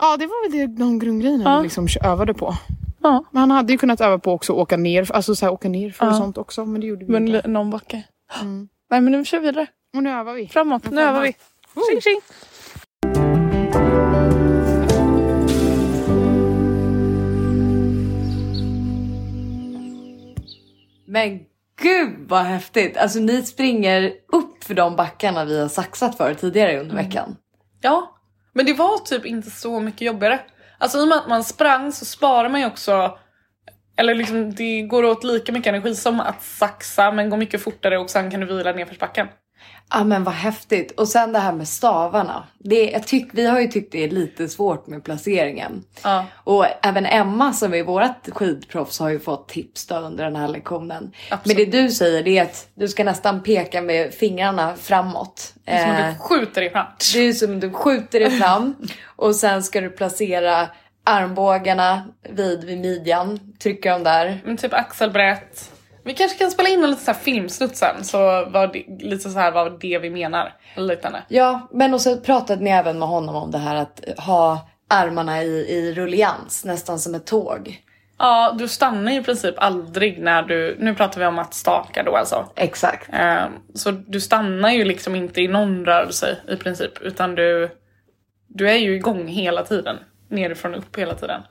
ja 0.00 0.16
det 0.16 0.26
var 0.26 0.48
väl 0.50 0.58
det, 0.58 0.66
de 0.78 0.98
grundgrejerna 0.98 1.56
vi 1.58 1.62
liksom 1.64 1.88
övade 2.04 2.34
på. 2.34 2.56
Ja. 3.02 3.24
Men 3.30 3.40
han 3.40 3.50
hade 3.50 3.72
ju 3.72 3.78
kunnat 3.78 4.00
öva 4.00 4.18
på 4.18 4.32
också 4.32 4.52
att 4.52 4.58
åka 4.58 4.76
ner, 4.76 5.12
alltså 5.12 5.34
så 5.34 5.46
här, 5.46 5.52
åka 5.52 5.68
ner 5.68 5.90
för 5.90 6.06
och 6.06 6.12
Ja. 6.12 6.16
sånt 6.18 6.38
också 6.38 6.64
men 6.64 6.80
det 6.80 6.86
gjorde 6.86 7.04
vi 7.04 7.12
Men 7.12 7.28
inte. 7.28 7.48
någon 7.48 7.70
backe. 7.70 8.02
Nej 8.90 9.00
men 9.00 9.04
nu 9.12 9.24
kör 9.24 9.38
vi 9.40 9.46
vidare. 9.46 9.66
Och 9.96 10.02
nu 10.02 10.10
övar 10.10 10.34
vi. 10.34 10.48
Framåt. 10.48 10.90
Nu 10.90 11.02
övar 11.02 11.22
vi. 11.22 11.36
Tjing 11.88 12.00
tjing. 12.00 12.20
Men 21.06 21.40
gud 21.82 22.28
vad 22.28 22.42
häftigt! 22.42 22.96
Alltså 22.96 23.18
ni 23.18 23.42
springer 23.42 24.12
upp 24.32 24.64
för 24.64 24.74
de 24.74 24.96
backarna 24.96 25.44
vi 25.44 25.60
har 25.60 25.68
saxat 25.68 26.16
för 26.16 26.34
tidigare 26.34 26.80
under 26.80 26.94
veckan. 26.94 27.36
Ja, 27.80 28.16
men 28.52 28.66
det 28.66 28.72
var 28.72 28.98
typ 28.98 29.26
inte 29.26 29.50
så 29.50 29.80
mycket 29.80 30.00
jobbigare. 30.00 30.40
Alltså 30.78 30.98
i 30.98 31.04
och 31.04 31.08
med 31.08 31.18
att 31.18 31.28
man 31.28 31.44
sprang 31.44 31.92
så 31.92 32.04
sparar 32.04 32.48
man 32.48 32.60
ju 32.60 32.66
också 32.66 33.18
eller 33.96 34.14
liksom 34.14 34.54
det 34.54 34.82
går 34.82 35.04
åt 35.04 35.24
lika 35.24 35.52
mycket 35.52 35.68
energi 35.68 35.94
som 35.94 36.20
att 36.20 36.42
saxa 36.42 37.12
men 37.12 37.30
går 37.30 37.36
mycket 37.36 37.62
fortare 37.62 37.98
och 37.98 38.10
sen 38.10 38.30
kan 38.30 38.40
du 38.40 38.46
vila 38.46 38.72
nedförsbacken. 38.72 39.28
Ja 39.92 40.04
men 40.04 40.24
vad 40.24 40.34
häftigt! 40.34 40.90
Och 40.90 41.08
sen 41.08 41.32
det 41.32 41.38
här 41.38 41.52
med 41.52 41.68
stavarna. 41.68 42.44
Det, 42.58 42.90
jag 42.90 43.06
tyck, 43.06 43.28
vi 43.32 43.46
har 43.46 43.60
ju 43.60 43.68
tyckt 43.68 43.92
det 43.92 44.04
är 44.04 44.08
lite 44.08 44.48
svårt 44.48 44.86
med 44.86 45.04
placeringen. 45.04 45.84
Ja. 46.02 46.26
Och 46.34 46.66
även 46.82 47.06
Emma 47.06 47.52
som 47.52 47.74
är 47.74 47.82
vårt 47.82 48.30
skidproffs 48.32 48.98
har 48.98 49.08
ju 49.08 49.20
fått 49.20 49.48
tips 49.48 49.86
då 49.86 49.94
under 49.94 50.24
den 50.24 50.36
här 50.36 50.48
lektionen. 50.48 51.12
Absolut. 51.30 51.58
Men 51.58 51.70
det 51.70 51.82
du 51.82 51.90
säger 51.90 52.22
det 52.22 52.38
är 52.38 52.42
att 52.42 52.68
du 52.74 52.88
ska 52.88 53.04
nästan 53.04 53.42
peka 53.42 53.82
med 53.82 54.14
fingrarna 54.14 54.74
framåt. 54.76 55.54
Som 55.64 55.74
att 55.74 56.00
Eh, 56.00 56.08
du 56.08 56.18
skjuter 56.18 56.60
dig 56.60 56.70
fram. 56.70 56.86
Det 57.14 57.20
är 57.20 57.32
som 57.32 57.60
du 57.60 57.70
skjuter 57.70 58.20
dig 58.20 58.30
fram 58.30 58.74
och 59.16 59.36
sen 59.36 59.62
ska 59.62 59.80
du 59.80 59.90
placera 59.90 60.68
armbågarna 61.04 62.02
vid, 62.30 62.64
vid 62.64 62.80
midjan. 62.80 63.54
Trycka 63.58 63.92
dem 63.92 64.02
där. 64.02 64.40
Men 64.44 64.56
typ 64.56 64.72
axelbrett. 64.74 65.72
Vi 66.04 66.14
kanske 66.14 66.38
kan 66.38 66.50
spela 66.50 66.68
in 66.68 66.84
en 66.84 66.90
liten 66.90 67.04
så 67.04 67.12
här 67.12 67.18
filmsnutt 67.18 67.76
sen 67.76 68.04
så 68.04 68.18
var 68.44 68.66
det 68.72 69.04
lite 69.06 69.30
så 69.30 69.38
här 69.38 69.52
vad 69.52 69.80
det 69.80 69.98
vi 69.98 70.10
menar. 70.10 70.54
Liknande. 70.76 71.22
Ja, 71.28 71.68
men 71.72 71.94
och 71.94 72.00
så 72.00 72.16
pratade 72.16 72.64
ni 72.64 72.70
även 72.70 72.98
med 72.98 73.08
honom 73.08 73.36
om 73.36 73.50
det 73.50 73.58
här 73.58 73.74
att 73.76 74.00
ha 74.18 74.68
armarna 74.88 75.42
i, 75.42 75.46
i 75.48 75.94
rullians, 75.94 76.64
nästan 76.64 76.98
som 76.98 77.14
ett 77.14 77.26
tåg. 77.26 77.82
Ja, 78.18 78.54
du 78.58 78.68
stannar 78.68 79.12
ju 79.12 79.20
i 79.20 79.22
princip 79.22 79.54
aldrig 79.58 80.18
när 80.22 80.42
du, 80.42 80.76
nu 80.80 80.94
pratar 80.94 81.20
vi 81.20 81.26
om 81.26 81.38
att 81.38 81.54
staka 81.54 82.02
då 82.02 82.16
alltså. 82.16 82.48
Exakt. 82.56 83.08
Eh, 83.12 83.44
Så 83.74 83.90
du 83.90 84.20
stannar 84.20 84.70
ju 84.70 84.84
liksom 84.84 85.14
inte 85.14 85.40
i 85.40 85.48
någon 85.48 85.84
rörelse 85.84 86.36
i 86.48 86.56
princip 86.56 87.02
utan 87.02 87.34
du, 87.34 87.70
du 88.48 88.70
är 88.70 88.76
ju 88.76 88.94
igång 88.94 89.28
hela 89.28 89.62
tiden. 89.62 89.96
Nerifrån 90.28 90.74
och 90.74 90.78
upp 90.78 90.98
hela 90.98 91.14
tiden. 91.14 91.42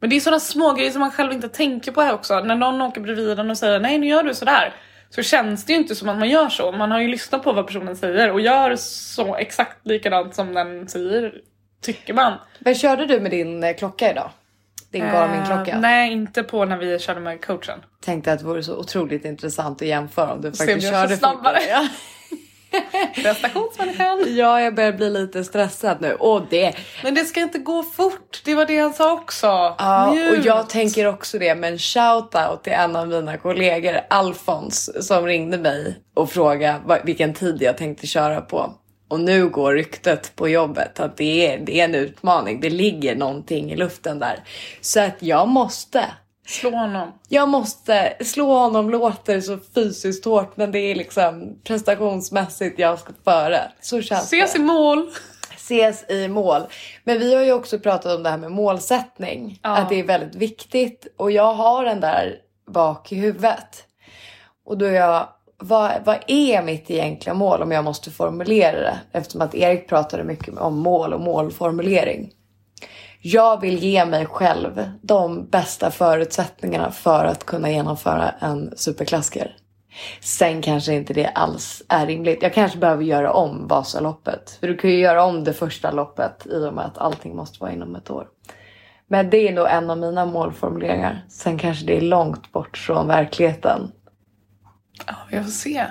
Men 0.00 0.10
det 0.10 0.16
är 0.16 0.20
sådana 0.20 0.40
små 0.40 0.72
grejer 0.72 0.90
som 0.90 1.00
man 1.00 1.10
själv 1.10 1.32
inte 1.32 1.48
tänker 1.48 1.92
på 1.92 2.00
här 2.00 2.14
också. 2.14 2.40
När 2.40 2.56
någon 2.56 2.82
åker 2.82 3.00
bredvid 3.00 3.38
en 3.38 3.50
och 3.50 3.58
säger 3.58 3.80
nej 3.80 3.98
nu 3.98 4.06
gör 4.06 4.22
du 4.22 4.34
sådär. 4.34 4.74
Så 5.10 5.22
känns 5.22 5.64
det 5.64 5.72
ju 5.72 5.78
inte 5.78 5.94
som 5.94 6.08
att 6.08 6.18
man 6.18 6.28
gör 6.28 6.48
så. 6.48 6.72
Man 6.72 6.90
har 6.90 7.00
ju 7.00 7.08
lyssnat 7.08 7.42
på 7.42 7.52
vad 7.52 7.66
personen 7.66 7.96
säger 7.96 8.32
och 8.32 8.40
gör 8.40 8.76
så 8.76 9.36
exakt 9.36 9.86
likadant 9.86 10.34
som 10.34 10.54
den 10.54 10.88
säger. 10.88 11.34
Tycker 11.82 12.14
man. 12.14 12.32
Vad 12.58 12.76
körde 12.76 13.06
du 13.06 13.20
med 13.20 13.30
din 13.30 13.64
eh, 13.64 13.76
klocka 13.76 14.10
idag? 14.10 14.30
Din 14.90 15.04
Garmin-klocka? 15.04 15.70
Eh, 15.70 15.80
nej, 15.80 16.12
inte 16.12 16.42
på 16.42 16.64
när 16.64 16.76
vi 16.76 16.98
körde 16.98 17.20
med 17.20 17.44
coachen. 17.44 17.78
Tänkte 18.00 18.32
att 18.32 18.38
det 18.38 18.44
vore 18.44 18.62
så 18.62 18.76
otroligt 18.76 19.24
intressant 19.24 19.82
att 19.82 19.88
jämföra 19.88 20.32
om 20.32 20.40
du 20.40 20.52
faktiskt 20.52 20.90
körde 20.90 21.16
snabbare. 21.16 21.60
fortare. 21.60 21.88
Prestationsmänniskan. 23.14 24.36
ja, 24.36 24.60
jag 24.60 24.74
börjar 24.74 24.92
bli 24.92 25.10
lite 25.10 25.44
stressad 25.44 26.00
nu. 26.00 26.14
Och 26.14 26.42
det, 26.50 26.74
Men 27.02 27.14
det 27.14 27.24
ska 27.24 27.40
inte 27.40 27.58
gå 27.58 27.82
fort. 27.82 28.42
Det 28.44 28.54
var 28.54 28.66
det 28.66 28.78
han 28.78 28.92
sa 28.92 29.12
också. 29.12 29.46
Ja, 29.46 30.08
och 30.08 30.16
Njut. 30.16 30.44
jag 30.44 30.68
tänker 30.68 31.06
också 31.06 31.38
det. 31.38 31.54
Men 31.54 31.78
shout 31.78 32.34
out 32.34 32.62
till 32.62 32.72
en 32.72 32.96
av 32.96 33.08
mina 33.08 33.36
kollegor, 33.36 34.00
Alfons, 34.10 35.06
som 35.06 35.26
ringde 35.26 35.58
mig 35.58 35.96
och 36.14 36.30
frågade 36.30 37.00
vilken 37.04 37.34
tid 37.34 37.62
jag 37.62 37.76
tänkte 37.76 38.06
köra 38.06 38.40
på. 38.40 38.74
Och 39.08 39.20
nu 39.20 39.48
går 39.48 39.74
ryktet 39.74 40.36
på 40.36 40.48
jobbet 40.48 41.00
att 41.00 41.16
det 41.16 41.52
är, 41.52 41.58
det 41.58 41.80
är 41.80 41.84
en 41.84 41.94
utmaning. 41.94 42.60
Det 42.60 42.70
ligger 42.70 43.16
någonting 43.16 43.72
i 43.72 43.76
luften 43.76 44.18
där. 44.18 44.44
Så 44.80 45.00
att 45.00 45.16
jag 45.18 45.48
måste. 45.48 46.04
Slå 46.46 46.70
honom. 46.70 47.12
Jag 47.28 47.48
måste 47.48 48.16
slå 48.24 48.58
honom 48.58 48.90
låter 48.90 49.40
så 49.40 49.58
fysiskt 49.74 50.24
hårt 50.24 50.56
men 50.56 50.72
det 50.72 50.78
är 50.78 50.94
liksom 50.94 51.58
prestationsmässigt 51.64 52.78
jag 52.78 52.98
ska 52.98 53.12
före. 53.24 53.60
Så 53.80 54.02
känns 54.02 54.30
det 54.30 54.36
Ses 54.36 54.56
i 54.56 54.58
mål. 54.58 55.10
ses 55.56 56.10
i 56.10 56.28
mål. 56.28 56.62
Men 57.04 57.18
vi 57.18 57.34
har 57.34 57.42
ju 57.42 57.52
också 57.52 57.78
pratat 57.78 58.16
om 58.16 58.22
det 58.22 58.30
här 58.30 58.38
med 58.38 58.52
målsättning. 58.52 59.60
Ja. 59.62 59.76
Att 59.76 59.88
det 59.88 60.00
är 60.00 60.04
väldigt 60.04 60.34
viktigt. 60.34 61.06
Och 61.16 61.30
jag 61.30 61.54
har 61.54 61.84
den 61.84 62.00
där 62.00 62.36
bak 62.70 63.12
i 63.12 63.14
huvudet. 63.14 63.84
Och 64.66 64.78
då 64.78 64.84
är 64.84 64.92
jag, 64.92 65.28
vad, 65.58 65.92
vad 66.04 66.18
är 66.26 66.62
mitt 66.62 66.90
egentliga 66.90 67.34
mål 67.34 67.62
om 67.62 67.72
jag 67.72 67.84
måste 67.84 68.10
formulera 68.10 68.80
det? 68.80 68.98
Eftersom 69.12 69.40
att 69.40 69.54
Erik 69.54 69.88
pratade 69.88 70.24
mycket 70.24 70.58
om 70.58 70.78
mål 70.78 71.12
och 71.12 71.20
målformulering. 71.20 72.30
Jag 73.28 73.60
vill 73.60 73.78
ge 73.78 74.04
mig 74.04 74.26
själv 74.26 74.90
de 75.02 75.46
bästa 75.46 75.90
förutsättningarna 75.90 76.90
för 76.90 77.24
att 77.24 77.46
kunna 77.46 77.70
genomföra 77.70 78.30
en 78.30 78.72
superklassiker. 78.76 79.56
Sen 80.20 80.62
kanske 80.62 80.94
inte 80.94 81.14
det 81.14 81.26
alls 81.26 81.82
är 81.88 82.06
rimligt. 82.06 82.42
Jag 82.42 82.54
kanske 82.54 82.78
behöver 82.78 83.04
göra 83.04 83.32
om 83.32 83.68
Vasaloppet. 83.68 84.50
För 84.60 84.66
du 84.66 84.76
kan 84.76 84.90
ju 84.90 84.98
göra 84.98 85.24
om 85.24 85.44
det 85.44 85.52
första 85.52 85.90
loppet 85.90 86.46
i 86.46 86.64
och 86.64 86.74
med 86.74 86.84
att 86.84 86.98
allting 86.98 87.36
måste 87.36 87.60
vara 87.60 87.72
inom 87.72 87.96
ett 87.96 88.10
år. 88.10 88.26
Men 89.08 89.30
det 89.30 89.48
är 89.48 89.52
nog 89.52 89.66
en 89.68 89.90
av 89.90 89.98
mina 89.98 90.26
målformuleringar. 90.26 91.24
Sen 91.28 91.58
kanske 91.58 91.86
det 91.86 91.96
är 91.96 92.00
långt 92.00 92.52
bort 92.52 92.76
från 92.78 93.08
verkligheten. 93.08 93.92
Ja, 95.06 95.14
jag 95.30 95.44
får 95.44 95.50
se. 95.50 95.84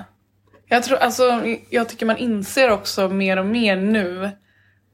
Jag, 0.68 0.84
tror, 0.84 0.98
alltså, 0.98 1.24
jag 1.70 1.90
tycker 1.90 2.06
man 2.06 2.18
inser 2.18 2.72
också 2.72 3.10
mer 3.10 3.40
och 3.40 3.46
mer 3.46 3.76
nu 3.76 4.32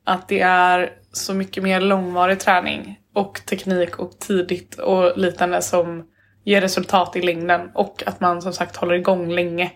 att 0.03 0.27
det 0.27 0.41
är 0.41 1.00
så 1.13 1.33
mycket 1.33 1.63
mer 1.63 1.81
långvarig 1.81 2.39
träning 2.39 2.99
och 3.13 3.41
teknik 3.45 3.99
och 3.99 4.19
tidigt 4.19 4.75
och 4.79 5.17
liknande 5.17 5.61
som 5.61 6.03
ger 6.43 6.61
resultat 6.61 7.15
i 7.15 7.21
längden 7.21 7.71
och 7.73 8.03
att 8.05 8.19
man 8.19 8.41
som 8.41 8.53
sagt 8.53 8.75
håller 8.75 8.95
igång 8.95 9.31
länge. 9.31 9.71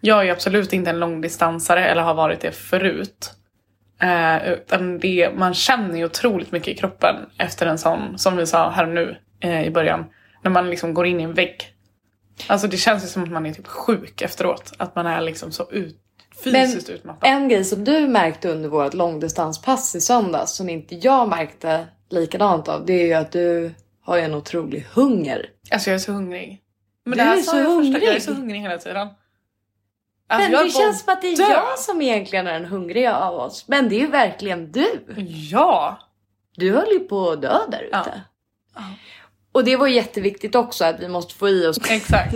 Jag 0.00 0.28
är 0.28 0.32
absolut 0.32 0.72
inte 0.72 0.90
en 0.90 1.00
långdistansare 1.00 1.88
eller 1.88 2.02
har 2.02 2.14
varit 2.14 2.40
det 2.40 2.52
förut. 2.52 3.30
Eh, 4.02 4.52
utan 4.52 4.98
det, 4.98 5.30
man 5.36 5.54
känner 5.54 5.98
ju 5.98 6.04
otroligt 6.04 6.52
mycket 6.52 6.68
i 6.68 6.76
kroppen 6.76 7.16
efter 7.38 7.66
en 7.66 7.78
sån, 7.78 8.18
som 8.18 8.36
vi 8.36 8.46
sa 8.46 8.70
här 8.70 8.86
nu 8.86 9.16
eh, 9.40 9.66
i 9.66 9.70
början, 9.70 10.04
när 10.42 10.50
man 10.50 10.70
liksom 10.70 10.94
går 10.94 11.06
in 11.06 11.20
i 11.20 11.22
en 11.22 11.34
vägg. 11.34 11.56
Alltså 12.46 12.66
det 12.66 12.76
känns 12.76 13.04
ju 13.04 13.08
som 13.08 13.22
att 13.22 13.30
man 13.30 13.46
är 13.46 13.52
typ 13.52 13.66
sjuk 13.66 14.22
efteråt. 14.22 14.72
Att 14.78 14.96
man 14.96 15.06
är 15.06 15.20
liksom 15.20 15.52
så 15.52 15.70
ut, 15.70 15.96
fysiskt 16.44 16.88
utmattad. 16.90 17.30
En 17.30 17.48
grej 17.48 17.64
som 17.64 17.84
du 17.84 18.08
märkte 18.08 18.48
under 18.48 18.68
vårt 18.68 18.94
långdistanspass 18.94 19.94
i 19.94 20.00
söndags 20.00 20.56
som 20.56 20.68
inte 20.68 20.94
jag 20.94 21.28
märkte 21.28 21.86
likadant 22.10 22.68
av. 22.68 22.86
Det 22.86 22.92
är 22.92 23.06
ju 23.06 23.12
att 23.14 23.32
du 23.32 23.74
har 24.04 24.18
en 24.18 24.34
otrolig 24.34 24.86
hunger. 24.92 25.46
Alltså 25.70 25.90
jag 25.90 25.94
är 25.94 25.98
så 25.98 26.12
hungrig. 26.12 26.62
Men 27.04 27.10
Du 27.10 27.16
det 27.18 27.22
här 27.22 27.36
är 27.36 27.40
så 27.42 27.56
jag 27.56 27.64
första, 27.64 27.72
hungrig. 27.72 28.02
jag 28.02 28.14
är 28.16 28.20
så 28.20 28.32
hungrig 28.32 28.60
hela 28.60 28.78
tiden. 28.78 29.08
Alltså, 30.28 30.50
Men 30.50 30.64
det 30.64 30.70
känns 30.70 31.00
som 31.04 31.12
att 31.12 31.22
det 31.22 31.28
är 31.32 31.36
dö. 31.36 31.48
jag 31.48 31.78
som 31.78 32.02
egentligen 32.02 32.46
är 32.46 32.52
den 32.52 32.64
hungriga 32.64 33.16
av 33.16 33.34
oss. 33.34 33.68
Men 33.68 33.88
det 33.88 33.94
är 33.94 34.00
ju 34.00 34.06
verkligen 34.06 34.72
du. 34.72 34.86
Ja! 35.50 35.98
Du 36.56 36.72
höll 36.72 36.88
ju 36.92 36.98
på 36.98 37.30
att 37.30 37.42
dö 37.42 37.58
där 37.68 37.82
ute. 37.82 37.90
Ja. 37.92 38.04
Ja. 38.74 38.82
Och 39.52 39.64
det 39.64 39.76
var 39.76 39.86
jätteviktigt 39.86 40.54
också 40.54 40.84
att 40.84 41.00
vi 41.00 41.08
måste 41.08 41.34
få 41.34 41.48
i 41.48 41.66
oss 41.66 41.90
Exakt. 41.90 42.34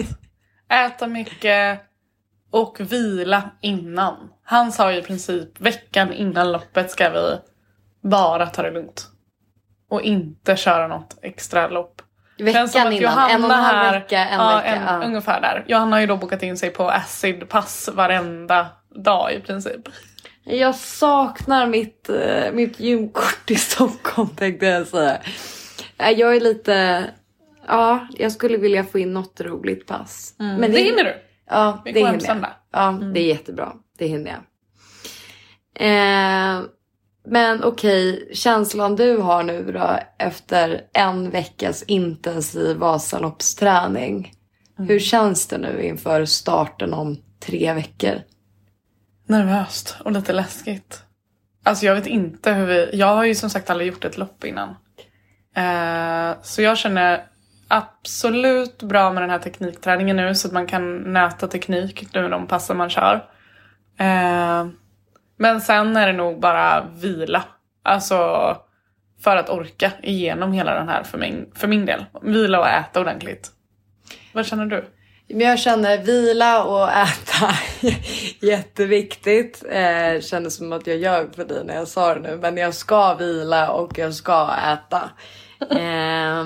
Äta 0.72 1.06
mycket 1.06 1.80
och 2.56 2.80
vila 2.80 3.50
innan. 3.60 4.16
Han 4.44 4.72
sa 4.72 4.92
i 4.92 5.02
princip 5.02 5.60
veckan 5.60 6.12
innan 6.12 6.52
loppet 6.52 6.90
ska 6.90 7.10
vi 7.10 7.38
bara 8.08 8.46
ta 8.46 8.62
det 8.62 8.70
lugnt. 8.70 9.06
Och 9.90 10.02
inte 10.02 10.56
köra 10.56 10.88
något 10.88 11.18
extra 11.22 11.68
lopp. 11.68 12.02
Veckan 12.38 12.68
innan. 12.76 12.96
Johanna 12.96 13.30
en 13.30 13.44
och 13.44 13.50
en 13.50 13.56
halv 13.56 13.92
vecka, 14.00 14.18
en 14.26 14.40
ja, 14.40 14.56
vecka. 14.56 14.68
En, 14.74 14.82
ja. 15.00 15.06
Ungefär 15.06 15.40
där. 15.40 15.64
Johanna 15.68 15.96
har 15.96 16.00
ju 16.00 16.06
då 16.06 16.16
bokat 16.16 16.42
in 16.42 16.56
sig 16.56 16.70
på 16.70 16.90
acid-pass 16.90 17.88
varenda 17.94 18.66
dag 19.04 19.32
i 19.32 19.40
princip. 19.40 19.88
Jag 20.44 20.74
saknar 20.74 21.66
mitt, 21.66 22.08
eh, 22.08 22.52
mitt 22.52 22.80
gymkort 22.80 23.50
i 23.50 23.56
Stockholm 23.56 24.28
tänkte 24.28 24.66
jag 24.66 24.86
säga. 24.86 25.18
Nej, 25.98 26.14
Jag 26.20 26.36
är 26.36 26.40
lite... 26.40 27.04
Ja, 27.68 28.06
jag 28.12 28.32
skulle 28.32 28.56
vilja 28.56 28.84
få 28.84 28.98
in 28.98 29.12
något 29.12 29.40
roligt 29.40 29.86
pass. 29.86 30.34
Men 30.38 30.54
Mm. 30.56 30.72
det 30.72 30.78
hinner 30.80 31.04
du. 31.04 31.14
Ja, 31.50 31.82
Vi 31.84 31.92
det 31.92 31.98
hinner 32.00 32.12
jag. 32.12 32.22
söndag. 32.22 32.52
Ja, 32.72 32.90
det 33.14 33.20
är 33.20 33.26
jättebra. 33.26 33.72
Det 33.98 34.06
hinner 34.06 34.30
jag. 34.30 34.40
Eh, 35.78 36.62
men 37.28 37.64
okej, 37.64 38.28
känslan 38.34 38.96
du 38.96 39.16
har 39.16 39.42
nu 39.42 39.72
då 39.72 39.98
efter 40.18 40.82
en 40.92 41.30
veckas 41.30 41.82
intensiv 41.82 42.76
Vasaloppsträning. 42.76 44.32
Hur 44.78 44.98
känns 44.98 45.46
det 45.46 45.58
nu 45.58 45.82
inför 45.82 46.24
starten 46.24 46.94
om 46.94 47.16
tre 47.40 47.72
veckor? 47.72 48.22
Nervöst 49.26 49.96
och 50.04 50.12
lite 50.12 50.32
läskigt. 50.32 51.02
Alltså 51.64 51.86
jag 51.86 51.94
vet 51.94 52.06
inte 52.06 52.52
hur 52.52 52.66
vi... 52.66 52.90
Jag 52.92 53.16
har 53.16 53.24
ju 53.24 53.34
som 53.34 53.50
sagt 53.50 53.70
aldrig 53.70 53.88
gjort 53.88 54.04
ett 54.04 54.18
lopp 54.18 54.44
innan. 54.44 54.68
Eh, 55.56 56.36
så 56.42 56.62
jag 56.62 56.78
känner 56.78 57.24
absolut 57.68 58.82
bra 58.82 59.12
med 59.12 59.22
den 59.22 59.30
här 59.30 59.38
teknikträningen 59.38 60.16
nu 60.16 60.34
så 60.34 60.48
att 60.48 60.54
man 60.54 60.66
kan 60.66 60.96
nöta 60.98 61.46
teknik 61.46 62.14
nu 62.14 62.28
de 62.28 62.46
passen 62.46 62.76
man 62.76 62.90
kör. 62.90 63.14
Eh, 63.98 64.66
men 65.38 65.60
sen 65.60 65.96
är 65.96 66.06
det 66.06 66.12
nog 66.12 66.40
bara 66.40 66.86
vila. 66.94 67.44
Alltså 67.82 68.16
för 69.20 69.36
att 69.36 69.50
orka 69.50 69.92
igenom 70.02 70.52
hela 70.52 70.74
den 70.74 70.88
här 70.88 71.02
för 71.02 71.18
min, 71.18 71.50
för 71.54 71.68
min 71.68 71.86
del. 71.86 72.04
Vila 72.22 72.60
och 72.60 72.68
äta 72.68 73.00
ordentligt. 73.00 73.50
Vad 74.32 74.46
känner 74.46 74.66
du? 74.66 74.84
Jag 75.28 75.58
känner 75.58 75.98
vila 75.98 76.64
och 76.64 76.90
äta 76.90 77.54
jätteviktigt. 78.40 79.64
Eh, 79.70 80.20
kändes 80.20 80.56
som 80.56 80.72
att 80.72 80.86
jag 80.86 80.96
ljög 80.96 81.34
för 81.34 81.44
dig 81.44 81.64
när 81.64 81.74
jag 81.74 81.88
sa 81.88 82.14
det 82.14 82.20
nu. 82.20 82.36
Men 82.36 82.56
jag 82.56 82.74
ska 82.74 83.14
vila 83.14 83.70
och 83.70 83.98
jag 83.98 84.14
ska 84.14 84.50
äta. 84.72 85.10
Eh, 85.70 86.44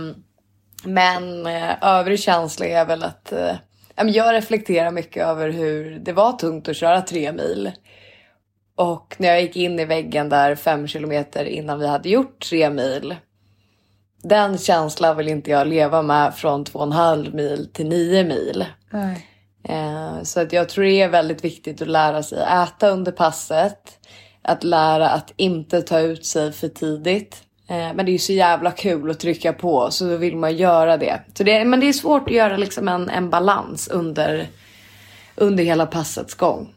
men 0.85 1.47
eh, 1.47 1.73
övrig 1.83 2.21
känsla 2.21 2.67
är 2.67 2.85
väl 2.85 3.03
att 3.03 3.33
eh, 3.33 3.57
jag 4.05 4.35
reflekterar 4.35 4.91
mycket 4.91 5.27
över 5.27 5.49
hur 5.49 5.99
det 5.99 6.13
var 6.13 6.33
tungt 6.33 6.69
att 6.69 6.77
köra 6.77 7.03
tre 7.03 7.33
mil. 7.33 7.71
Och 8.77 9.17
när 9.19 9.29
jag 9.29 9.43
gick 9.43 9.57
in 9.57 9.79
i 9.79 9.85
väggen 9.85 10.29
där 10.29 10.55
fem 10.55 10.87
kilometer 10.87 11.45
innan 11.45 11.79
vi 11.79 11.87
hade 11.87 12.09
gjort 12.09 12.41
tre 12.49 12.71
mil. 12.71 13.17
Den 14.23 14.59
känslan 14.59 15.17
vill 15.17 15.29
inte 15.29 15.51
jag 15.51 15.67
leva 15.67 16.03
med 16.03 16.35
från 16.35 16.65
två 16.65 16.79
och 16.79 16.85
en 16.85 16.93
halv 16.93 17.35
mil 17.35 17.69
till 17.73 17.89
nio 17.89 18.25
mil. 18.25 18.65
Nej. 18.91 19.27
Eh, 19.69 20.23
Så 20.23 20.41
att 20.41 20.53
jag 20.53 20.69
tror 20.69 20.85
det 20.85 21.01
är 21.03 21.09
väldigt 21.09 21.45
viktigt 21.45 21.83
att 21.83 21.89
lära 21.89 22.23
sig 22.23 22.39
äta 22.43 22.89
under 22.89 23.13
passet. 23.13 23.99
Att 24.43 24.65
lära 24.65 25.11
att 25.11 25.33
inte 25.37 25.83
ta 25.83 26.01
ut 26.01 26.27
sig 26.27 26.53
för 26.53 26.69
tidigt. 26.69 27.43
Eh, 27.71 27.95
Men 27.95 27.97
det 27.97 28.11
är 28.11 28.13
ju 28.13 28.19
så 28.19 28.33
jävla 28.33 28.71
kul 28.71 29.11
att 29.11 29.21
trycka 29.21 29.53
på 29.53 29.91
så 29.91 30.05
då 30.05 30.17
vill 30.17 30.37
man 30.37 30.57
göra 30.57 30.97
det. 30.97 31.21
Så 31.35 31.43
det 31.45 31.65
men 31.65 31.81
det 31.81 31.89
är 31.89 31.93
svårt 31.93 32.29
att 32.29 32.35
göra 32.35 32.57
liksom 32.57 32.89
en, 32.89 33.11
en 33.11 33.31
balans 33.31 33.89
under, 33.89 34.47
under 35.37 35.65
hela 35.65 35.87
passets 35.87 36.35
gång. 36.35 36.75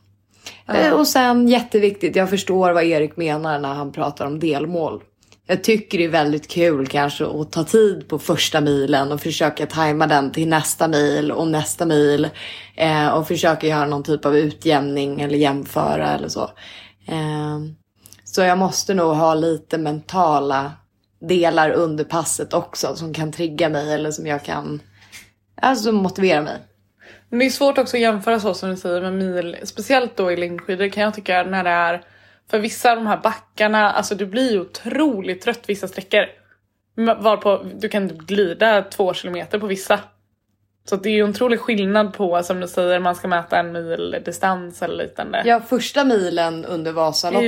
Eh, 0.68 0.92
Och 0.94 1.08
sen 1.08 1.48
jätteviktigt, 1.48 2.16
jag 2.16 2.30
förstår 2.30 2.72
vad 2.72 2.84
Erik 2.84 3.18
menar 3.18 3.60
när 3.60 3.74
han 3.74 3.92
pratar 3.92 4.26
om 4.26 4.40
delmål. 4.40 5.02
Jag 5.48 5.64
tycker 5.64 5.98
det 5.98 6.04
är 6.04 6.10
väldigt 6.10 6.48
kul 6.48 6.88
kanske 6.88 7.26
att 7.26 7.52
ta 7.52 7.64
tid 7.64 8.08
på 8.08 8.20
första 8.20 8.62
milen 8.62 9.12
och 9.12 9.22
försöka 9.22 9.66
tajma 9.66 10.08
den 10.08 10.32
till 10.32 10.48
nästa 10.48 10.88
mil 10.88 11.32
och 11.32 11.48
nästa 11.48 11.86
mil. 11.86 12.30
Eh, 12.76 13.08
och 13.08 13.28
försöka 13.28 13.68
göra 13.68 13.86
någon 13.86 14.04
typ 14.04 14.26
av 14.26 14.38
utjämning 14.38 15.22
eller 15.22 15.38
jämföra 15.38 16.10
eller 16.16 16.28
så. 16.28 16.44
Eh, 17.08 17.60
så 18.24 18.42
jag 18.42 18.58
måste 18.58 18.94
nog 18.94 19.16
ha 19.16 19.34
lite 19.34 19.78
mentala 19.78 20.72
delar 21.28 21.70
under 21.72 22.04
passet 22.04 22.54
också 22.54 22.96
som 22.96 23.14
kan 23.14 23.32
trigga 23.32 23.70
mig 23.70 23.94
eller 23.94 24.12
som 24.12 24.28
jag 24.28 24.44
kan 24.44 24.82
alltså 25.62 25.92
motivera 25.92 26.42
mig. 26.42 26.58
Men 27.30 27.40
det 27.40 27.46
är 27.46 27.50
svårt 27.50 27.78
också 27.78 27.98
att 27.98 28.02
jämföra 28.02 28.40
så 28.40 28.54
som 28.54 28.70
du 28.70 28.78
säger 28.78 29.02
med 29.02 29.14
mil, 29.14 29.58
speciellt 29.64 30.18
då 30.18 30.32
i 30.32 30.38
längdskidor 30.38 30.90
kan 30.90 31.04
jag 31.04 31.14
tycka 31.14 31.44
när 31.44 31.64
det 31.64 31.70
är 31.70 32.04
för 32.50 32.60
vissa 32.60 32.92
av 32.92 32.98
de 32.98 33.08
här 33.08 33.22
backarna, 33.24 33.92
alltså 33.92 34.16
du 34.16 34.26
blir 34.26 34.52
ju 34.52 34.62
otroligt 34.62 35.42
trött 35.42 35.64
vissa 35.68 35.88
sträckor. 35.88 36.26
Varpå 36.96 37.66
du 37.76 37.90
kan 37.90 38.08
glida 38.08 38.82
två 38.82 39.14
kilometer 39.14 39.60
på 39.60 39.68
vissa. 39.68 40.00
Så 40.86 40.96
det 40.96 41.10
är 41.10 41.14
ju 41.14 41.24
en 41.24 41.30
otrolig 41.30 41.60
skillnad 41.60 42.14
på, 42.14 42.44
som 42.44 42.60
du 42.60 42.68
säger, 42.68 43.00
man 43.00 43.16
ska 43.16 43.28
mäta 43.28 43.60
en 43.60 43.72
mil 43.72 44.22
distans 44.26 44.82
eller 44.82 44.96
liknande. 44.96 45.42
Ja, 45.46 45.60
första 45.60 46.04
milen 46.04 46.66
under 46.66 46.92
är 46.92 46.96
ju 46.96 46.98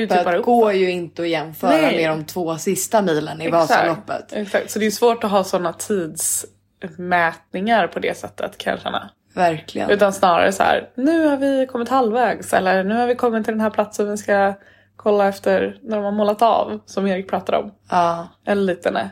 Vasaloppet 0.06 0.26
typ 0.26 0.46
går 0.46 0.74
ju 0.74 0.92
inte 0.92 1.22
att 1.22 1.30
jämföra 1.30 1.72
Nej. 1.72 1.98
med 1.98 2.10
de 2.10 2.26
två 2.26 2.58
sista 2.58 3.02
milen 3.02 3.42
i 3.42 3.46
Exakt. 3.46 3.70
Vasaloppet. 3.70 4.34
Exakt, 4.34 4.72
så 4.72 4.80
det 4.80 4.86
är 4.86 4.92
svårt 4.92 5.24
att 5.24 5.32
ha 5.32 5.44
sådana 5.44 5.74
tidsmätningar 5.74 7.88
på 7.88 8.00
det 8.00 8.18
sättet 8.18 8.58
kan 8.58 8.72
jag 8.72 8.82
känna. 8.82 9.10
Verkligen. 9.34 9.90
Utan 9.90 10.14
snarare 10.14 10.52
så 10.52 10.64
här, 10.64 10.90
nu 10.96 11.28
har 11.28 11.38
vi 11.38 11.68
kommit 11.72 11.90
halvvägs 11.90 12.54
eller 12.54 12.84
nu 12.84 12.96
har 12.96 13.08
vi 13.08 13.16
kommit 13.16 13.46
till 13.46 13.54
den 13.54 13.62
här 13.62 13.70
platsen 13.70 14.12
vi 14.12 14.18
ska 14.18 14.54
kolla 14.96 15.28
efter 15.28 15.80
när 15.84 15.96
de 15.96 16.06
har 16.06 16.12
målat 16.12 16.42
av, 16.42 16.80
som 16.86 17.08
Erik 17.08 17.30
pratade 17.30 17.58
om. 17.58 17.72
Ja. 17.90 18.28
Eller 18.46 18.62
liknande. 18.62 19.10